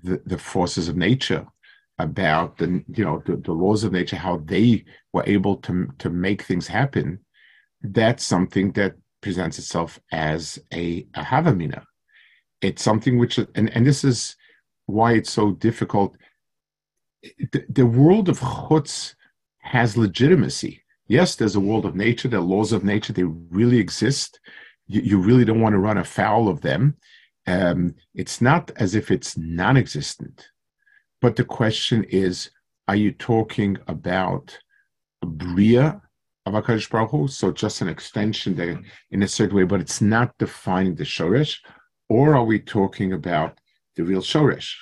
the, 0.03 0.21
the 0.25 0.37
forces 0.37 0.87
of 0.87 0.97
nature, 0.97 1.45
about 1.99 2.57
the 2.57 2.83
you 2.93 3.03
know 3.03 3.21
the, 3.25 3.37
the 3.37 3.51
laws 3.51 3.83
of 3.83 3.91
nature, 3.91 4.15
how 4.15 4.37
they 4.37 4.85
were 5.13 5.23
able 5.25 5.57
to 5.57 5.87
to 5.99 6.09
make 6.09 6.41
things 6.41 6.67
happen, 6.67 7.19
that's 7.81 8.25
something 8.25 8.71
that 8.73 8.95
presents 9.21 9.59
itself 9.59 9.99
as 10.11 10.59
a, 10.73 11.07
a 11.15 11.23
havamina. 11.23 11.83
It's 12.61 12.83
something 12.83 13.17
which 13.17 13.37
and, 13.37 13.69
and 13.69 13.85
this 13.85 14.03
is 14.03 14.35
why 14.87 15.13
it's 15.13 15.31
so 15.31 15.51
difficult 15.51 16.17
the, 17.21 17.65
the 17.69 17.85
world 17.85 18.29
of 18.29 18.39
chutz 18.39 19.15
has 19.59 19.97
legitimacy. 19.97 20.83
Yes, 21.07 21.35
there's 21.35 21.55
a 21.55 21.61
world 21.61 21.85
of 21.85 21.95
nature, 21.95 22.27
are 22.35 22.41
laws 22.41 22.71
of 22.73 22.83
nature, 22.83 23.13
they 23.13 23.23
really 23.23 23.79
exist. 23.79 24.39
You, 24.87 25.01
you 25.01 25.17
really 25.17 25.45
don't 25.45 25.61
want 25.61 25.73
to 25.73 25.79
run 25.79 25.97
afoul 25.97 26.49
of 26.49 26.61
them. 26.61 26.97
Um, 27.45 27.95
it's 28.13 28.41
not 28.41 28.71
as 28.75 28.95
if 28.95 29.09
it's 29.09 29.37
non 29.37 29.77
existent. 29.77 30.49
But 31.21 31.35
the 31.35 31.45
question 31.45 32.03
is 32.05 32.51
are 32.87 32.95
you 32.95 33.11
talking 33.11 33.77
about 33.87 34.57
a 35.21 35.25
Bria 35.25 36.01
of 36.45 36.53
HaKadosh 36.53 36.89
Baruch 36.89 37.11
Hu? 37.11 37.27
So 37.27 37.51
just 37.51 37.81
an 37.81 37.89
extension 37.89 38.55
there 38.55 38.81
in 39.11 39.23
a 39.23 39.27
certain 39.27 39.57
way, 39.57 39.63
but 39.63 39.81
it's 39.81 40.01
not 40.01 40.37
defining 40.37 40.95
the 40.95 41.03
Shoresh? 41.03 41.57
Or 42.09 42.35
are 42.35 42.45
we 42.45 42.59
talking 42.59 43.11
about 43.11 43.59
the 43.97 44.03
real 44.03 44.21
Shoresh? 44.21 44.73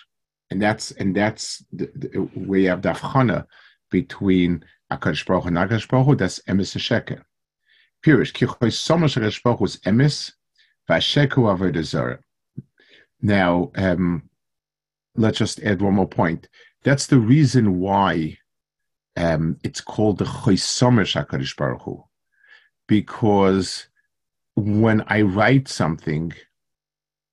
and 0.52 0.62
that's 0.62 0.92
and 0.92 1.16
that's 1.16 1.64
the, 1.72 1.90
the, 1.96 2.30
we 2.36 2.66
have 2.66 2.82
the 2.82 2.90
avchana 2.90 3.46
between 3.90 4.64
Akadosh 4.92 5.26
Baruch 5.26 5.46
and 5.46 5.58
Akadosh 5.58 5.88
Baruch 5.88 6.18
That's 6.18 6.40
emes 6.48 6.76
and 6.76 6.84
sheker. 6.84 7.24
Pirish 8.06 8.34
ki 8.34 8.46
choisomer 8.46 9.06
Akadosh 9.06 9.42
Baruch 9.44 9.62
is 9.62 9.78
emes, 9.78 10.34
v'asheku 10.90 11.58
avodah. 11.58 12.20
Now, 13.22 13.72
um, 13.76 14.30
let's 15.16 15.40
just 15.40 15.60
add 15.62 15.82
one 15.82 15.96
more 15.96 16.08
point. 16.08 16.48
That's 16.84 17.08
the 17.08 17.20
reason 17.20 17.80
why 17.80 18.38
um, 19.18 19.58
it's 19.64 19.82
called 19.82 20.20
the 20.20 20.26
choisomer 20.26 21.26
Akadosh 21.26 21.56
Baruch 21.56 22.06
because 22.88 23.88
when 24.56 25.04
I 25.08 25.24
write 25.24 25.68
something 25.68 26.32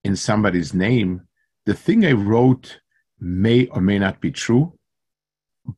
in 0.02 0.16
somebody's 0.16 0.72
name, 0.72 1.28
the 1.66 1.75
thing 1.75 2.05
I 2.05 2.12
wrote 2.12 2.81
may 3.20 3.66
or 3.68 3.81
may 3.81 3.98
not 3.98 4.20
be 4.20 4.31
true, 4.31 4.72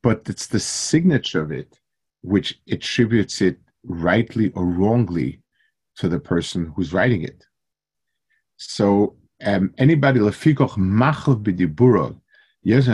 but 0.03 0.23
it's 0.29 0.47
the 0.47 0.61
signature 0.61 1.43
of 1.43 1.53
it 1.53 1.79
which 2.23 2.59
attributes 2.71 3.43
it 3.43 3.59
rightly 3.85 4.51
or 4.53 4.65
wrongly 4.65 5.41
to 5.97 6.09
the 6.09 6.19
person 6.19 6.73
who's 6.75 6.93
writing 6.93 7.23
it. 7.23 7.45
So 8.57 9.17
um, 9.45 9.75
anybody 9.77 10.21
lefikoch 10.21 10.77
machlev 10.79 11.43
b'diburo, 11.43 12.19
yes, 12.63 12.87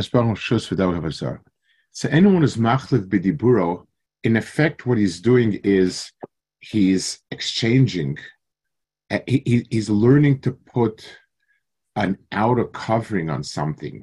So 1.93 2.09
anyone 2.09 2.43
who's 2.43 2.57
machlev 2.57 3.07
b'diburo, 3.07 3.87
in 4.25 4.37
effect, 4.37 4.85
what 4.85 4.99
he's 4.99 5.21
doing 5.21 5.61
is 5.63 6.11
he's 6.59 7.21
exchanging. 7.31 8.19
Uh, 9.11 9.21
he, 9.27 9.67
he's 9.71 9.89
learning 9.89 10.41
to 10.41 10.53
put 10.53 11.07
an 12.01 12.17
outer 12.33 12.65
covering 12.65 13.29
on 13.29 13.45
something 13.45 14.03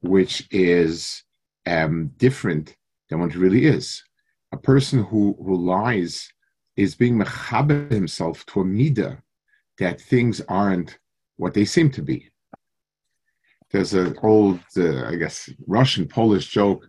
which 0.00 0.48
is 0.50 1.22
um, 1.66 2.10
different 2.16 2.76
than 3.08 3.20
what 3.20 3.30
it 3.30 3.36
really 3.36 3.64
is. 3.64 4.02
A 4.50 4.56
person 4.56 5.04
who, 5.04 5.36
who 5.38 5.56
lies 5.56 6.28
is 6.76 6.96
being 6.96 7.16
mechaber 7.16 7.88
himself 7.90 8.44
to 8.46 8.60
a 8.60 8.64
midah 8.64 9.22
that 9.78 10.00
things 10.00 10.40
aren't 10.48 10.98
what 11.36 11.54
they 11.54 11.64
seem 11.64 11.90
to 11.92 12.02
be. 12.02 12.28
There's 13.70 13.94
an 13.94 14.16
old, 14.22 14.60
uh, 14.76 15.04
I 15.06 15.14
guess, 15.14 15.48
Russian 15.66 16.08
Polish 16.08 16.48
joke 16.48 16.86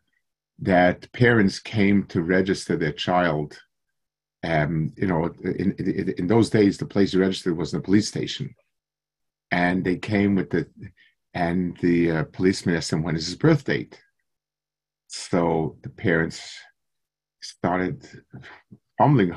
that 0.59 1.11
parents 1.13 1.59
came 1.59 2.05
to 2.07 2.23
register 2.23 2.75
their 2.75 2.91
child. 2.91 3.57
Um, 4.43 4.91
you 4.97 5.07
know, 5.07 5.31
in, 5.43 5.73
in, 5.77 6.13
in 6.17 6.27
those 6.27 6.49
days, 6.49 6.77
the 6.77 6.85
place 6.85 7.13
you 7.13 7.21
registered 7.21 7.55
was 7.55 7.73
in 7.73 7.79
a 7.79 7.83
police 7.83 8.07
station, 8.07 8.53
and 9.53 9.85
they 9.85 9.97
came 9.97 10.33
with 10.33 10.49
the 10.49 10.65
and 11.35 11.77
the 11.77 11.97
uh, 12.11 12.23
policeman 12.37 12.75
asked 12.75 12.91
him 12.91 13.03
when 13.03 13.15
is 13.15 13.27
his 13.27 13.35
birth 13.35 13.63
date. 13.65 13.99
So 15.07 15.77
the 15.83 15.89
parents 15.89 16.39
started 17.41 17.95
fumbling 18.97 19.33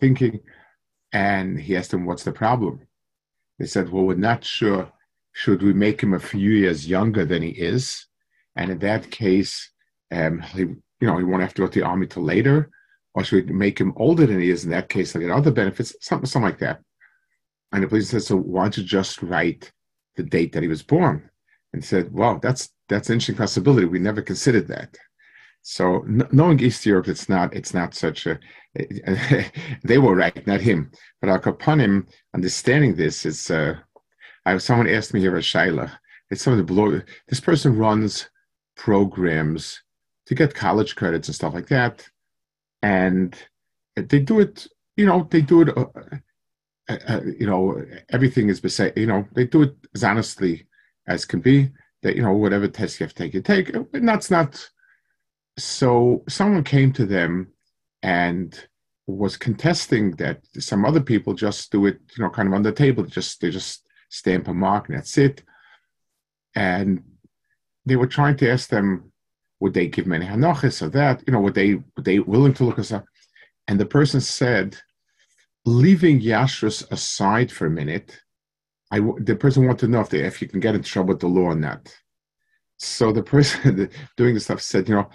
thinking, 0.00 0.40
and 1.12 1.60
he 1.60 1.76
asked 1.76 1.92
them, 1.92 2.06
"What's 2.06 2.24
the 2.24 2.40
problem?" 2.44 2.74
They 3.58 3.66
said, 3.66 3.88
"Well, 3.88 4.06
we're 4.06 4.28
not 4.30 4.44
sure. 4.44 4.90
Should 5.32 5.62
we 5.62 5.72
make 5.72 6.00
him 6.00 6.14
a 6.14 6.28
few 6.32 6.50
years 6.62 6.90
younger 6.96 7.24
than 7.24 7.42
he 7.42 7.54
is, 7.72 8.06
and 8.56 8.68
in 8.72 8.78
that 8.80 9.12
case, 9.12 9.52
um, 10.10 10.40
he, 10.40 10.62
you 11.00 11.06
know, 11.06 11.18
he 11.18 11.24
won't 11.28 11.42
have 11.46 11.54
to 11.54 11.62
go 11.62 11.68
to 11.68 11.78
the 11.78 11.86
army 11.86 12.08
till 12.08 12.24
later, 12.24 12.70
or 13.14 13.22
should 13.22 13.46
we 13.46 13.52
make 13.66 13.78
him 13.78 13.92
older 13.94 14.26
than 14.26 14.40
he 14.40 14.50
is? 14.50 14.64
In 14.64 14.70
that 14.70 14.88
case, 14.88 15.12
he'll 15.12 15.22
get 15.22 15.30
other 15.30 15.52
benefits, 15.52 15.94
something, 16.00 16.26
something 16.26 16.50
like 16.50 16.60
that." 16.66 16.80
And 17.72 17.82
the 17.82 17.88
police 17.88 18.10
said, 18.10 18.22
"So 18.22 18.36
why 18.36 18.64
don't 18.64 18.78
you 18.78 18.84
just 18.84 19.22
write 19.22 19.72
the 20.16 20.22
date 20.22 20.52
that 20.52 20.62
he 20.62 20.68
was 20.68 20.82
born, 20.82 21.30
and 21.72 21.84
said, 21.84 22.12
"Wow, 22.12 22.38
that's 22.42 22.70
that's 22.88 23.08
an 23.08 23.14
interesting 23.14 23.36
possibility. 23.36 23.86
We 23.86 23.98
never 23.98 24.22
considered 24.22 24.68
that." 24.68 24.96
So 25.62 26.02
knowing 26.32 26.60
East 26.60 26.86
Europe, 26.86 27.08
it's 27.08 27.28
not 27.28 27.54
it's 27.54 27.74
not 27.74 27.94
such 27.94 28.26
a. 28.26 28.38
they 29.84 29.98
were 29.98 30.14
right, 30.14 30.46
not 30.46 30.60
him. 30.60 30.90
But 31.20 31.30
Al 31.30 31.40
Kapanim, 31.40 32.08
understanding 32.34 32.94
this, 32.94 33.26
it's. 33.26 33.50
Uh, 33.50 33.76
I 34.46 34.56
someone 34.58 34.88
asked 34.88 35.12
me 35.12 35.20
here 35.20 35.36
at 35.36 35.44
Shaila. 35.44 35.90
It's 36.30 36.42
some 36.42 36.54
of 36.54 36.58
the 36.58 36.64
below. 36.64 37.02
This 37.28 37.40
person 37.40 37.76
runs 37.76 38.30
programs 38.76 39.82
to 40.26 40.34
get 40.34 40.54
college 40.54 40.96
credits 40.96 41.28
and 41.28 41.34
stuff 41.34 41.52
like 41.54 41.68
that, 41.68 42.08
and 42.82 43.36
they 43.94 44.20
do 44.20 44.40
it. 44.40 44.66
You 44.96 45.04
know, 45.06 45.28
they 45.30 45.42
do 45.42 45.62
it. 45.62 45.68
Uh, 46.88 46.98
uh, 47.06 47.20
you 47.38 47.46
know, 47.46 47.84
everything 48.10 48.48
is 48.48 48.60
beside. 48.60 48.96
You 48.96 49.06
know, 49.06 49.26
they 49.34 49.44
do 49.44 49.62
it 49.62 49.74
as 49.94 50.04
honestly 50.04 50.66
as 51.06 51.24
can 51.24 51.40
be. 51.40 51.70
That 52.02 52.16
you 52.16 52.22
know, 52.22 52.32
whatever 52.32 52.68
test 52.68 53.00
you 53.00 53.04
have 53.04 53.14
to 53.14 53.22
take, 53.24 53.34
you 53.34 53.42
take. 53.42 53.74
And 53.74 54.08
that's 54.08 54.30
not 54.30 54.68
so 55.58 56.22
someone 56.28 56.62
came 56.64 56.92
to 56.92 57.06
them 57.06 57.48
and 58.02 58.58
was 59.06 59.36
contesting 59.36 60.12
that 60.12 60.40
some 60.58 60.84
other 60.84 61.00
people 61.00 61.34
just 61.34 61.72
do 61.72 61.86
it, 61.86 61.98
you 62.16 62.22
know, 62.22 62.30
kind 62.30 62.46
of 62.46 62.54
on 62.54 62.62
the 62.62 62.72
table. 62.72 63.02
Just 63.04 63.40
they 63.40 63.50
just 63.50 63.86
stamp 64.10 64.48
a 64.48 64.54
mark 64.54 64.88
and 64.88 64.96
that's 64.96 65.18
it. 65.18 65.42
And 66.54 67.02
they 67.84 67.96
were 67.96 68.06
trying 68.06 68.36
to 68.38 68.50
ask 68.50 68.68
them, 68.68 69.12
would 69.60 69.74
they 69.74 69.88
give 69.88 70.06
many 70.06 70.26
hanochis 70.26 70.82
or 70.82 70.88
that? 70.90 71.22
You 71.26 71.32
know, 71.32 71.40
would 71.40 71.54
they 71.54 71.74
would 71.74 72.04
they 72.04 72.20
willing 72.20 72.54
to 72.54 72.64
look 72.64 72.78
us 72.78 72.92
up? 72.92 73.04
And 73.66 73.78
the 73.78 73.86
person 73.86 74.20
said, 74.20 74.76
leaving 75.68 76.20
Yashrus 76.20 76.90
aside 76.90 77.52
for 77.52 77.66
a 77.66 77.70
minute, 77.70 78.20
I 78.90 79.00
the 79.18 79.36
person 79.36 79.66
wanted 79.66 79.80
to 79.80 79.88
know 79.88 80.00
if 80.00 80.08
they 80.08 80.24
if 80.24 80.40
you 80.40 80.48
can 80.48 80.60
get 80.60 80.74
in 80.74 80.82
trouble 80.82 81.10
with 81.10 81.20
the 81.20 81.28
law 81.28 81.48
or 81.52 81.54
not. 81.54 81.94
So 82.78 83.12
the 83.12 83.22
person 83.22 83.90
doing 84.16 84.34
the 84.34 84.40
stuff 84.40 84.62
said, 84.62 84.88
you 84.88 84.94
know, 84.94 85.10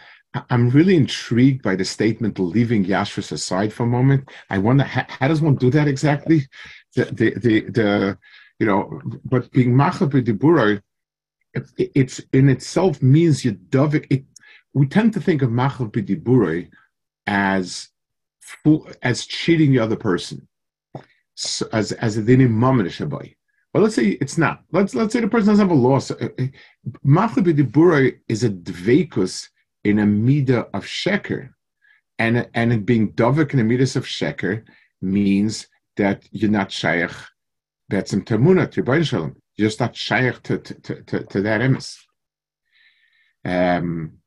I'm 0.49 0.69
really 0.69 0.95
intrigued 0.95 1.61
by 1.63 1.75
the 1.75 1.85
statement 1.85 2.39
leaving 2.39 2.85
Yashrus 2.85 3.31
aside 3.31 3.71
for 3.71 3.83
a 3.83 3.87
moment. 3.87 4.29
I 4.49 4.57
wonder 4.57 4.83
how, 4.83 5.05
how, 5.07 5.27
does 5.27 5.41
one 5.41 5.55
do 5.55 5.69
that 5.71 5.87
exactly? 5.87 6.47
The 6.95 7.05
the 7.05 7.29
the, 7.39 7.61
the 7.69 8.17
you 8.59 8.67
know, 8.67 9.01
but 9.25 9.51
being 9.51 9.75
machal 9.75 10.07
b'dibura, 10.07 10.81
it, 11.53 11.65
it's 11.77 12.19
in 12.31 12.49
itself 12.49 13.01
means 13.01 13.43
you 13.43 13.53
dovik. 13.53 14.05
It, 14.09 14.25
we 14.73 14.87
tend 14.87 15.13
to 15.13 15.21
think 15.21 15.41
of 15.41 15.51
machal 15.51 15.87
b'dibura 15.87 16.69
as 17.25 17.89
as 19.01 19.25
cheating 19.25 19.71
the 19.71 19.79
other 19.79 19.95
person, 19.95 20.47
so, 21.35 21.67
as 21.71 21.91
as 21.93 22.17
a 22.17 22.21
dinim 22.21 22.51
mamanish 22.51 23.35
But 23.73 23.81
let's 23.81 23.95
say 23.95 24.09
it's 24.21 24.37
not. 24.37 24.63
Let's 24.71 24.95
let's 24.95 25.13
say 25.13 25.21
the 25.21 25.27
person 25.27 25.49
doesn't 25.49 25.69
have 25.69 25.77
a 25.77 25.79
loss. 25.79 26.11
Uh, 26.11 26.29
uh, 26.39 28.09
is 28.27 28.43
a 28.43 28.49
dveikus 28.49 29.49
in 29.83 29.99
a 29.99 30.05
midah 30.05 30.69
of 30.73 30.85
sheker, 30.85 31.49
and 32.19 32.49
and 32.53 32.85
being 32.85 33.11
dovik 33.13 33.53
in 33.53 33.59
a 33.59 33.63
midas 33.63 33.95
of 33.95 34.05
sheker 34.05 34.63
means 35.01 35.67
that 35.97 36.27
you're 36.31 36.49
not 36.49 36.71
shaykh 36.71 37.11
betzim 37.91 38.23
tamuna 38.23 38.69
to 38.71 39.03
Shalom. 39.03 39.35
You're 39.55 39.67
just 39.67 39.79
not 39.79 39.95
shaykh 39.95 40.41
to 40.43 40.57
to, 40.57 41.01
to, 41.03 41.23
to 41.23 41.41
that 41.41 41.61
emes. 41.61 41.97
Um, 43.45 44.19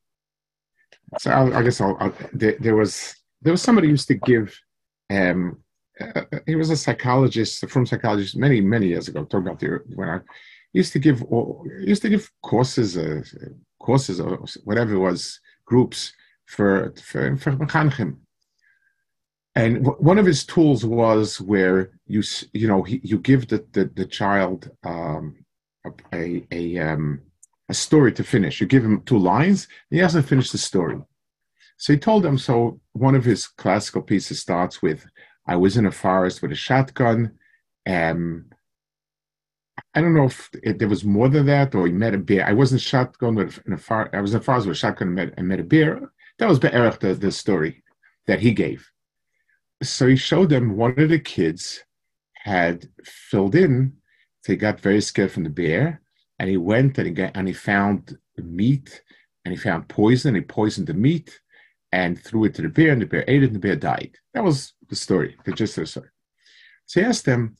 so 1.19 1.31
I'll, 1.31 1.53
I 1.53 1.63
guess 1.63 1.81
I'll, 1.81 1.97
I'll, 1.99 2.13
there, 2.33 2.57
there, 2.59 2.75
was 2.75 3.15
there 3.41 3.53
was 3.53 3.61
somebody 3.61 3.87
used 3.87 4.07
to 4.07 4.15
give. 4.15 4.59
Um, 5.09 5.63
uh, 5.99 6.23
he 6.45 6.55
was 6.55 6.69
a 6.69 6.77
psychologist 6.77 7.67
from 7.69 7.85
psychologist 7.85 8.35
many 8.35 8.61
many 8.61 8.87
years 8.87 9.07
ago. 9.07 9.23
Talking 9.25 9.47
about 9.47 9.59
the 9.59 9.79
when 9.95 10.09
I 10.09 10.19
used 10.73 10.93
to 10.93 10.99
give 10.99 11.23
or 11.27 11.65
used 11.79 12.03
to 12.03 12.09
give 12.09 12.31
courses, 12.43 12.97
uh, 12.97 13.21
courses 13.79 14.19
or 14.19 14.45
whatever 14.63 14.93
it 14.93 14.99
was 14.99 15.39
groups 15.65 16.13
for 16.45 16.93
for, 17.03 17.35
for 17.37 17.51
Mechanchim. 17.53 18.17
And 19.55 19.83
w- 19.83 19.97
one 20.03 20.19
of 20.19 20.25
his 20.25 20.45
tools 20.45 20.85
was 20.85 21.41
where 21.41 21.91
you 22.05 22.21
you 22.53 22.67
know 22.67 22.83
he, 22.83 23.01
you 23.03 23.17
give 23.17 23.47
the 23.47 23.65
the, 23.71 23.85
the 23.85 24.05
child 24.05 24.69
um, 24.83 25.35
a 26.13 26.45
a, 26.51 26.77
um, 26.77 27.21
a 27.69 27.73
story 27.73 28.11
to 28.13 28.23
finish. 28.23 28.61
You 28.61 28.67
give 28.67 28.85
him 28.85 29.01
two 29.01 29.17
lines, 29.17 29.67
he 29.89 29.97
hasn't 29.97 30.27
finished 30.27 30.51
the 30.51 30.57
story. 30.57 30.99
So 31.77 31.93
he 31.93 31.99
told 31.99 32.23
them. 32.23 32.37
So 32.37 32.81
one 32.93 33.15
of 33.15 33.23
his 33.23 33.47
classical 33.47 34.01
pieces 34.01 34.41
starts 34.41 34.81
with, 34.81 35.05
"I 35.45 35.55
was 35.55 35.77
in 35.77 35.85
a 35.85 35.91
forest 35.91 36.41
with 36.41 36.51
a 36.51 36.55
shotgun." 36.55 37.37
Um, 37.85 38.45
I 39.93 40.01
don't 40.01 40.15
know 40.15 40.25
if 40.25 40.49
there 40.63 40.87
was 40.87 41.05
more 41.05 41.29
than 41.29 41.45
that, 41.45 41.73
or 41.75 41.85
he 41.85 41.93
met 41.93 42.13
a 42.15 42.17
bear. 42.17 42.45
I 42.45 42.53
wasn't 42.53 42.81
shotgun 42.81 43.35
with 43.35 43.59
in 43.65 43.73
a 43.73 43.77
far. 43.77 44.09
I 44.13 44.21
was 44.21 44.33
in 44.33 44.41
a 44.41 44.43
forest 44.43 44.67
with 44.67 44.75
a 44.75 44.79
shotgun 44.79 45.09
and 45.09 45.15
met, 45.15 45.33
and 45.37 45.47
met 45.47 45.59
a 45.59 45.63
bear. 45.63 46.11
That 46.39 46.49
was 46.49 46.59
the, 46.59 47.17
the 47.19 47.31
story 47.31 47.83
that 48.27 48.39
he 48.39 48.51
gave. 48.51 48.89
So 49.81 50.07
he 50.07 50.15
showed 50.15 50.49
them 50.49 50.75
one 50.75 50.99
of 50.99 51.09
the 51.09 51.19
kids 51.19 51.83
had 52.33 52.89
filled 53.03 53.55
in. 53.55 53.93
So 54.41 54.53
he 54.53 54.57
got 54.57 54.79
very 54.79 55.01
scared 55.01 55.31
from 55.31 55.43
the 55.43 55.49
bear, 55.49 56.01
and 56.39 56.49
he 56.49 56.57
went 56.57 56.97
and 56.97 57.07
he 57.07 57.13
got, 57.13 57.31
and 57.35 57.47
he 57.47 57.53
found 57.53 58.17
meat, 58.37 59.01
and 59.45 59.53
he 59.53 59.59
found 59.59 59.87
poison. 59.87 60.35
He 60.35 60.41
poisoned 60.41 60.87
the 60.87 60.93
meat 60.93 61.39
and 61.91 62.21
threw 62.21 62.45
it 62.45 62.55
to 62.55 62.61
the 62.61 62.69
bear, 62.69 62.91
and 62.91 63.01
the 63.01 63.05
bear 63.05 63.23
ate 63.27 63.43
it, 63.43 63.47
and 63.47 63.55
the 63.55 63.59
bear 63.59 63.75
died. 63.75 64.15
That 64.33 64.43
was 64.43 64.73
the 64.89 64.95
story, 64.95 65.35
the 65.45 65.51
gist 65.51 65.77
of 65.77 65.83
the 65.83 65.87
story. 65.87 66.09
So 66.85 66.99
he 66.99 67.05
asked 67.05 67.25
them. 67.25 67.57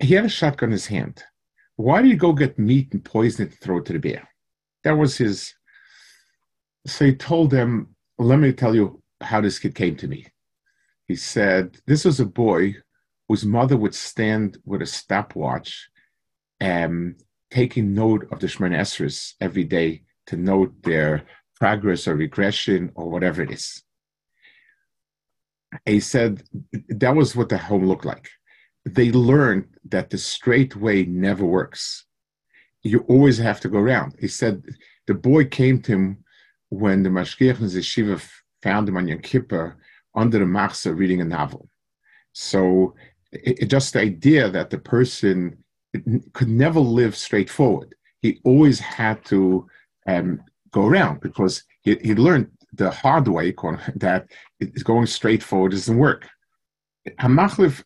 He 0.00 0.14
had 0.14 0.24
a 0.24 0.28
shotgun 0.28 0.68
in 0.68 0.72
his 0.72 0.86
hand 0.86 1.24
why 1.78 2.02
did 2.02 2.10
you 2.10 2.16
go 2.16 2.32
get 2.32 2.58
meat 2.58 2.92
and 2.92 3.04
poison 3.04 3.46
it 3.46 3.50
and 3.50 3.60
throw 3.60 3.78
it 3.78 3.86
to 3.86 3.92
the 3.92 4.00
bear? 4.00 4.28
That 4.82 4.98
was 4.98 5.16
his. 5.16 5.54
So 6.86 7.04
he 7.04 7.14
told 7.14 7.50
them, 7.52 7.94
let 8.18 8.40
me 8.40 8.52
tell 8.52 8.74
you 8.74 9.00
how 9.20 9.40
this 9.40 9.60
kid 9.60 9.76
came 9.76 9.94
to 9.98 10.08
me. 10.08 10.26
He 11.06 11.14
said, 11.14 11.78
this 11.86 12.04
was 12.04 12.18
a 12.18 12.26
boy 12.26 12.74
whose 13.28 13.44
mother 13.44 13.76
would 13.76 13.94
stand 13.94 14.58
with 14.64 14.82
a 14.82 14.86
stopwatch 14.86 15.88
um, 16.60 17.14
taking 17.52 17.94
note 17.94 18.26
of 18.32 18.40
the 18.40 18.48
Shemon 18.48 18.76
Esrus 18.76 19.34
every 19.40 19.64
day 19.64 20.02
to 20.26 20.36
note 20.36 20.74
their 20.82 21.26
progress 21.58 22.06
or 22.08 22.14
regression 22.14 22.90
or 22.94 23.10
whatever 23.10 23.42
it 23.42 23.50
is. 23.50 23.82
he 25.84 26.00
said 26.00 26.42
that 26.88 27.14
was 27.14 27.36
what 27.36 27.48
the 27.48 27.58
home 27.58 27.86
looked 27.86 28.04
like 28.04 28.28
they 28.94 29.10
learned 29.12 29.66
that 29.88 30.10
the 30.10 30.18
straight 30.18 30.76
way 30.76 31.04
never 31.04 31.44
works. 31.44 32.04
You 32.82 33.00
always 33.08 33.38
have 33.38 33.60
to 33.60 33.68
go 33.68 33.78
around. 33.78 34.14
He 34.18 34.28
said 34.28 34.64
the 35.06 35.14
boy 35.14 35.44
came 35.46 35.80
to 35.82 35.92
him 35.92 36.24
when 36.70 37.02
the 37.02 37.10
Mashgiach 37.10 37.60
and 37.60 37.70
Yeshiva 37.70 38.26
found 38.62 38.88
him 38.88 38.96
on 38.96 39.08
Yom 39.08 39.20
Kippur 39.20 39.76
under 40.14 40.38
the 40.38 40.44
Machsa 40.44 40.96
reading 40.96 41.20
a 41.20 41.24
novel. 41.24 41.68
So 42.32 42.94
it, 43.32 43.62
it, 43.62 43.66
just 43.66 43.92
the 43.92 44.00
idea 44.00 44.48
that 44.50 44.70
the 44.70 44.78
person 44.78 45.58
could 46.32 46.48
never 46.48 46.80
live 46.80 47.16
straightforward. 47.16 47.94
He 48.20 48.40
always 48.44 48.78
had 48.78 49.24
to 49.26 49.66
um, 50.06 50.42
go 50.72 50.86
around 50.86 51.20
because 51.20 51.64
he, 51.82 51.96
he 51.96 52.14
learned 52.14 52.50
the 52.72 52.90
hard 52.90 53.28
way 53.28 53.52
that 53.96 54.28
going 54.82 55.06
straight 55.06 55.42
forward 55.42 55.72
doesn't 55.72 55.96
work. 55.96 56.28
Hamachlif 57.18 57.82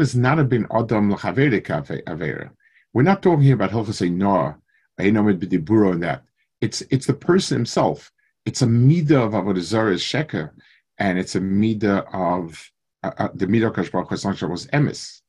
is 0.00 0.14
not 0.16 0.38
a 0.38 0.44
bin 0.44 0.66
Adam 0.70 1.12
Lachaverik 1.12 1.66
Avera. 2.06 2.50
We're 2.94 3.02
not 3.02 3.22
talking 3.22 3.44
here 3.44 3.54
about 3.54 3.70
Hilchasei 3.70 4.10
Noah, 4.10 4.56
Einomid 4.98 5.38
B'diburo 5.38 5.92
and 5.92 6.02
that. 6.02 6.22
It's 6.60 6.80
it's 6.90 7.06
the 7.06 7.14
person 7.14 7.58
himself. 7.58 8.10
It's 8.46 8.62
a 8.62 8.66
midah 8.66 9.26
of 9.26 9.32
Avodah 9.32 9.60
Zarah's 9.60 10.02
sheker, 10.02 10.50
and 10.98 11.18
it's 11.18 11.34
a 11.34 11.40
midah 11.40 12.06
of 12.12 12.70
uh, 13.02 13.12
uh, 13.18 13.28
the 13.34 13.46
midah 13.46 13.92
Baruch 13.92 14.10
was 14.10 14.66
emes. 14.68 15.20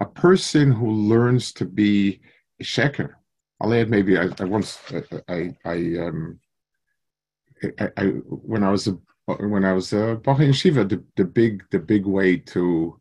A 0.00 0.06
person 0.06 0.72
who 0.72 0.90
learns 0.90 1.52
to 1.52 1.64
be 1.64 2.20
a 2.60 2.64
sheker, 2.64 3.14
I'll 3.60 3.74
add 3.74 3.90
maybe 3.90 4.18
I, 4.18 4.28
I 4.38 4.44
once 4.44 4.78
I 5.28 5.54
I, 5.64 5.74
um 5.98 6.40
I, 7.78 7.88
I, 7.96 8.04
when 8.04 8.64
I 8.64 8.70
was 8.70 8.88
a 8.88 8.98
when 9.26 9.64
I 9.64 9.72
was 9.72 9.92
a 9.92 10.16
Bach 10.16 10.40
Shiva, 10.52 10.84
the, 10.84 11.02
the 11.16 11.24
big 11.24 11.62
the 11.70 11.78
big 11.78 12.06
way 12.06 12.36
to 12.36 12.98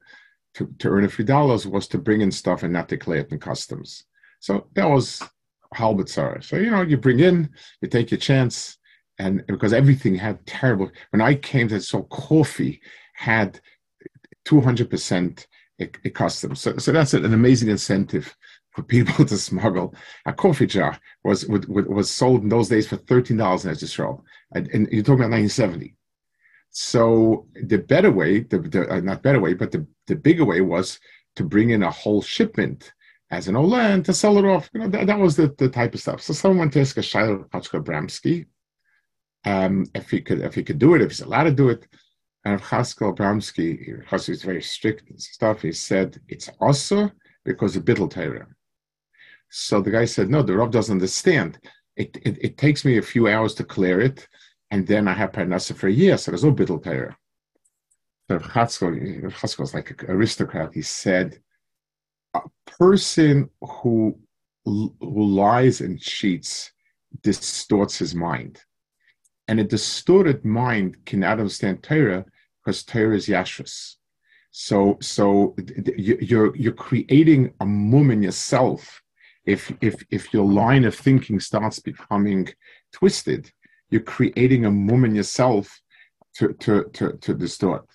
to, 0.54 0.74
to 0.80 0.90
earn 0.90 1.06
a 1.06 1.10
few 1.10 1.26
dollars 1.26 1.66
was 1.66 1.88
to 1.88 1.98
bring 1.98 2.22
in 2.22 2.32
stuff 2.32 2.64
and 2.64 2.74
not 2.74 2.88
declare 2.88 3.20
it 3.20 3.32
in 3.32 3.40
customs. 3.40 4.04
So 4.40 4.68
that 4.74 4.90
was 4.90 5.22
halbitzar. 5.74 6.44
So 6.44 6.58
you 6.58 6.70
know, 6.70 6.82
you 6.82 6.98
bring 6.98 7.20
in, 7.20 7.50
you 7.82 7.88
take 7.88 8.12
your 8.12 8.20
chance, 8.20 8.78
and 9.20 9.44
because 9.48 9.74
everything 9.74 10.16
had 10.16 10.46
terrible. 10.46 10.92
When 11.12 11.22
I 11.22 11.36
came 11.36 11.68
to 11.70 11.82
so 11.82 12.04
coffee 12.04 12.82
had 13.14 13.60
two 14.46 14.62
hundred 14.62 14.90
percent 14.90 15.48
customs. 16.14 16.62
So 16.62 16.78
so 16.78 16.92
that's 16.92 17.14
an 17.14 17.34
amazing 17.34 17.70
incentive 17.70 18.36
for 18.72 18.84
people 18.84 19.26
to 19.26 19.38
smuggle. 19.38 19.96
A 20.26 20.34
coffee 20.34 20.68
jar 20.68 20.98
was 21.24 21.48
was 21.48 22.10
sold 22.10 22.44
in 22.44 22.50
those 22.50 22.70
days 22.70 22.88
for 22.88 22.98
thirteen 22.98 23.38
dollars 23.38 23.66
in 23.66 23.72
Israel, 23.72 24.24
and, 24.54 24.68
and, 24.70 24.88
you're 24.92 25.04
talking 25.04 25.26
about 25.26 25.32
1970. 25.32 25.96
So 26.72 27.48
the 27.54 27.78
better 27.78 28.12
way, 28.12 28.42
the, 28.42 28.60
the 28.60 28.90
uh, 28.90 29.00
not 29.02 29.24
better 29.24 29.42
way, 29.42 29.54
but 29.54 29.72
the, 29.72 29.86
the 30.08 30.16
bigger 30.16 30.46
way 30.46 30.62
was 30.62 31.00
to 31.36 31.44
bring 31.44 31.72
in 31.72 31.84
a 31.84 31.92
whole 31.92 32.22
shipment 32.22 32.94
as 33.30 33.48
an 33.48 33.58
Ola 33.58 33.80
and 33.80 34.06
to 34.06 34.14
sell 34.14 34.38
it 34.38 34.46
off. 34.46 34.70
You 34.74 34.82
know, 34.82 34.88
that, 34.88 35.08
that 35.08 35.20
was 35.20 35.36
the, 35.36 35.54
the 35.58 35.68
type 35.68 35.94
of 35.94 36.00
stuff. 36.00 36.22
So 36.22 36.34
someone 36.34 36.60
went 36.60 36.74
to 36.74 36.82
ask 36.82 36.96
a 36.98 37.02
Shiloh 37.02 37.46
Bramsky 37.52 38.46
um, 39.46 39.86
if 39.96 40.10
he 40.10 40.22
could 40.22 40.42
if 40.42 40.56
he 40.56 40.64
could 40.64 40.80
do 40.80 40.96
it, 40.96 41.02
if 41.02 41.10
he's 41.10 41.22
allowed 41.22 41.46
to 41.46 41.52
do 41.52 41.70
it. 41.70 41.88
And 42.44 42.56
if 42.56 42.62
Chaskel 42.64 43.16
Bramsky, 43.16 44.00
because 44.00 44.26
he's 44.26 44.44
very 44.44 44.64
strict 44.64 45.10
and 45.10 45.22
stuff, 45.22 45.62
he 45.62 45.72
said 45.72 46.20
it's 46.28 46.50
also 46.60 47.12
because 47.46 47.76
of 47.76 47.86
Bittel 47.86 48.10
Torah. 48.10 48.48
So 49.50 49.82
the 49.82 49.92
guy 49.92 50.06
said, 50.06 50.30
no, 50.30 50.42
the 50.42 50.56
Rav 50.56 50.72
doesn't 50.72 50.96
understand. 50.96 51.60
It, 51.96 52.18
it, 52.24 52.38
it, 52.42 52.58
takes 52.58 52.86
me 52.86 52.98
a 52.98 53.02
few 53.02 53.28
hours 53.28 53.54
to 53.56 53.64
clear 53.64 54.00
it, 54.00 54.28
and 54.72 54.88
then 54.88 55.08
I 55.08 55.14
have 55.14 55.34
Parnasa 55.34 55.76
for 55.76 55.88
a 55.88 55.92
year, 55.92 56.18
so 56.18 56.32
there's 56.32 56.44
no 56.44 56.54
Bittel 56.54 56.84
Torah. 56.84 57.16
So 58.30 58.40
Chaskel 58.40 59.64
is 59.64 59.74
like 59.74 59.92
an 59.92 60.10
aristocrat. 60.10 60.74
He 60.74 60.82
said, 60.82 61.40
a 62.34 62.42
person 62.66 63.50
who 63.62 64.18
who 64.64 64.94
lies 65.02 65.82
and 65.82 66.00
cheats 66.00 66.72
distorts 67.24 67.98
his 67.98 68.14
mind. 68.14 68.64
And 69.51 69.61
a 69.61 69.65
distorted 69.65 70.45
mind 70.45 71.05
cannot 71.05 71.39
understand 71.39 71.83
Torah 71.83 72.25
because 72.59 72.83
Torah 72.85 73.17
is 73.17 73.29
Yashrus. 73.29 73.97
So, 74.51 74.97
so 75.01 75.55
you're 75.97 76.57
you're 76.57 76.73
creating 76.73 77.53
a 77.61 77.67
mum 77.67 78.11
in 78.11 78.23
yourself. 78.23 79.03
If 79.45 79.73
if 79.81 80.03
if 80.11 80.33
your 80.33 80.47
line 80.47 80.85
of 80.85 80.95
thinking 80.95 81.39
starts 81.41 81.79
becoming 81.79 82.49
twisted, 82.93 83.53
you're 83.91 84.01
creating 84.01 84.65
a 84.65 84.71
mum 84.71 85.05
in 85.05 85.15
yourself 85.15 85.81
to 86.37 86.55
to 86.55 86.85
to, 86.95 87.13
to 87.13 87.35
distort. 87.35 87.87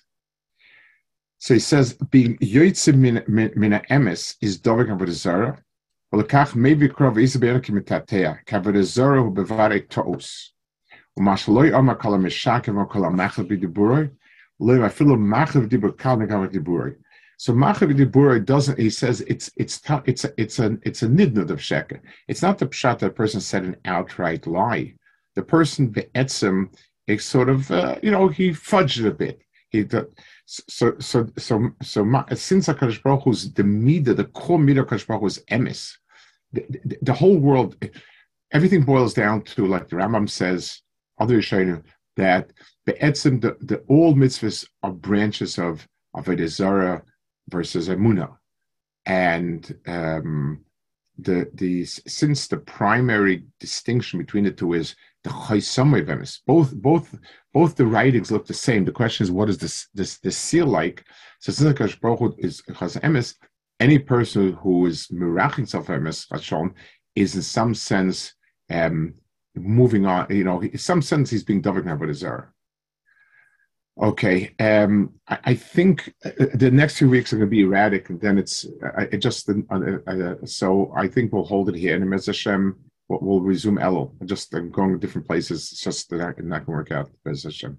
So 1.38 1.54
he 1.54 1.60
says, 1.60 1.94
being 1.94 2.38
yoytze 2.38 2.94
mina 2.94 3.82
emes 3.90 4.36
is 4.40 4.60
dovek 4.60 4.88
avodah 4.88 5.10
zara, 5.10 5.62
ולקח 6.12 6.56
מי 6.56 6.88
קרוב 6.88 7.18
איזה 7.18 7.38
בערך 7.38 7.66
כמתעתע, 7.66 8.32
כעבודה 8.46 8.82
זרה 8.82 9.18
הוא 9.18 9.36
בברי 9.36 9.80
תאוס. 9.80 10.54
Omar 11.17 11.95
Kala 11.95 12.19
or 12.19 12.85
Kala 12.85 13.09
I 13.09 13.27
feel 13.27 15.07
Diburoi. 15.07 16.95
So 17.39 17.53
Machav 17.53 17.93
Diburoi 17.93 18.43
doesn't, 18.43 18.79
he 18.79 18.89
says 18.89 19.21
it's 19.21 19.51
it's 19.57 19.81
it's 20.05 20.25
it's 20.37 20.59
a 20.59 20.77
it's 20.83 21.03
a 21.03 21.07
nidnud 21.07 21.49
of 21.49 21.59
Sheker. 21.59 21.99
It's 22.27 22.41
not 22.41 22.57
the 22.57 22.67
pshat 22.67 22.99
that 22.99 23.15
person 23.15 23.41
said 23.41 23.63
an 23.63 23.77
outright 23.85 24.47
lie. 24.47 24.95
The 25.35 25.43
person, 25.43 25.91
the 25.91 26.03
etzim, 26.15 26.73
is 27.05 27.23
sort 27.23 27.49
of, 27.49 27.69
uh, 27.71 27.97
you 28.01 28.11
know, 28.11 28.27
he 28.27 28.49
fudged 28.49 29.05
a 29.05 29.11
bit. 29.11 29.41
He, 29.69 29.85
so, 30.45 30.95
so, 30.99 31.27
so, 31.37 31.71
so, 31.81 32.25
since 32.33 32.67
HaKadosh 32.67 33.03
Baruch 33.03 33.23
Hu's, 33.23 33.53
the 33.53 33.63
midah, 33.63 34.15
the 34.15 34.25
core 34.25 34.57
midah 34.57 34.79
of 34.79 34.87
HaKadosh 34.87 35.07
Baruch 35.07 35.21
Hu 35.21 35.27
is 35.27 35.43
emes. 35.51 35.93
The, 36.53 36.65
the, 36.85 36.97
the 37.01 37.13
whole 37.13 37.37
world, 37.37 37.75
everything 38.51 38.83
boils 38.83 39.13
down 39.13 39.43
to, 39.43 39.67
like 39.67 39.89
the 39.89 39.97
Rambam 39.97 40.29
says, 40.29 40.81
other 41.19 41.37
Yishayim, 41.37 41.83
that 42.15 42.51
the 42.85 42.93
etzim, 42.93 43.41
the, 43.41 43.57
the 43.61 43.77
all 43.87 44.13
mitzvahs 44.13 44.67
are 44.83 44.91
branches 44.91 45.57
of 45.59 45.87
of 46.13 46.27
a 46.29 46.47
Zarah 46.47 47.03
versus 47.49 47.89
Emuna, 47.89 48.35
and 49.05 49.77
um, 49.87 50.65
the 51.19 51.49
the 51.53 51.85
since 51.85 52.47
the 52.47 52.57
primary 52.57 53.43
distinction 53.59 54.19
between 54.19 54.43
the 54.43 54.51
two 54.51 54.73
is 54.73 54.95
the 55.23 55.29
Chaysamay 55.29 56.05
Vemis. 56.05 56.39
Both 56.45 56.75
both 56.75 57.13
both 57.53 57.75
the 57.75 57.85
writings 57.85 58.31
look 58.31 58.47
the 58.47 58.53
same. 58.53 58.85
The 58.85 58.91
question 58.91 59.23
is, 59.23 59.31
what 59.31 59.49
is 59.49 59.57
this 59.57 59.87
this 59.93 60.19
this 60.19 60.37
seal 60.37 60.67
like? 60.67 61.05
So 61.39 61.51
since 61.51 61.95
Baruch 61.95 62.35
is 62.39 62.63
Chas 62.77 62.97
any 63.79 63.99
person 63.99 64.53
who 64.53 64.85
is 64.85 65.07
miraching 65.11 65.67
self 65.67 65.87
Emes 65.87 66.27
Hashon 66.29 66.73
is 67.15 67.35
in 67.35 67.41
some 67.41 67.73
sense 67.75 68.33
um, 68.69 69.13
moving 69.57 70.05
on. 70.05 70.27
You 70.29 70.43
know, 70.43 70.61
some 70.75 71.01
sense, 71.01 71.29
he's 71.29 71.43
being 71.43 71.61
Davik 71.61 71.83
Nabodazar. 71.83 72.47
Okay, 73.99 74.53
um, 74.59 75.15
I, 75.27 75.39
I, 75.45 75.55
think 75.55 76.13
uh, 76.23 76.29
the 76.53 76.69
next 76.69 76.99
few 76.99 77.09
weeks 77.09 77.33
are 77.33 77.37
going 77.37 77.49
to 77.49 77.51
be 77.51 77.61
erratic, 77.61 78.11
and 78.11 78.21
then 78.21 78.37
it's 78.37 78.63
uh, 78.83 79.05
it 79.11 79.17
just 79.17 79.49
uh, 79.49 79.53
uh, 80.05 80.35
so 80.45 80.93
I 80.95 81.07
think 81.07 81.33
we'll 81.33 81.43
hold 81.43 81.69
it 81.69 81.75
here. 81.75 81.95
And 81.95 82.05
Mez 82.05 82.27
Hashem, 82.27 82.77
we'll, 83.07 83.19
we'll 83.23 83.41
resume 83.41 83.77
Elul. 83.77 84.11
Just 84.25 84.53
uh, 84.53 84.59
going 84.59 84.91
to 84.91 84.99
different 84.99 85.25
places. 85.25 85.71
It's 85.71 85.81
just 85.81 86.11
not, 86.11 86.37
not 86.43 86.65
going 86.65 86.65
to 86.65 86.71
work 86.71 86.91
out. 86.91 87.09
Mez 87.25 87.43
Hashem. 87.43 87.75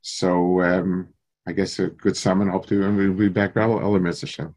So 0.00 0.62
um, 0.62 1.10
I 1.46 1.52
guess 1.52 1.78
a 1.78 1.88
good 1.88 2.16
summer. 2.16 2.50
Hope 2.50 2.66
to 2.66 2.80
we'll 2.96 3.14
be 3.14 3.28
back. 3.28 3.54
Elul 3.54 4.00
Mez 4.00 4.22
Hashem. 4.22 4.52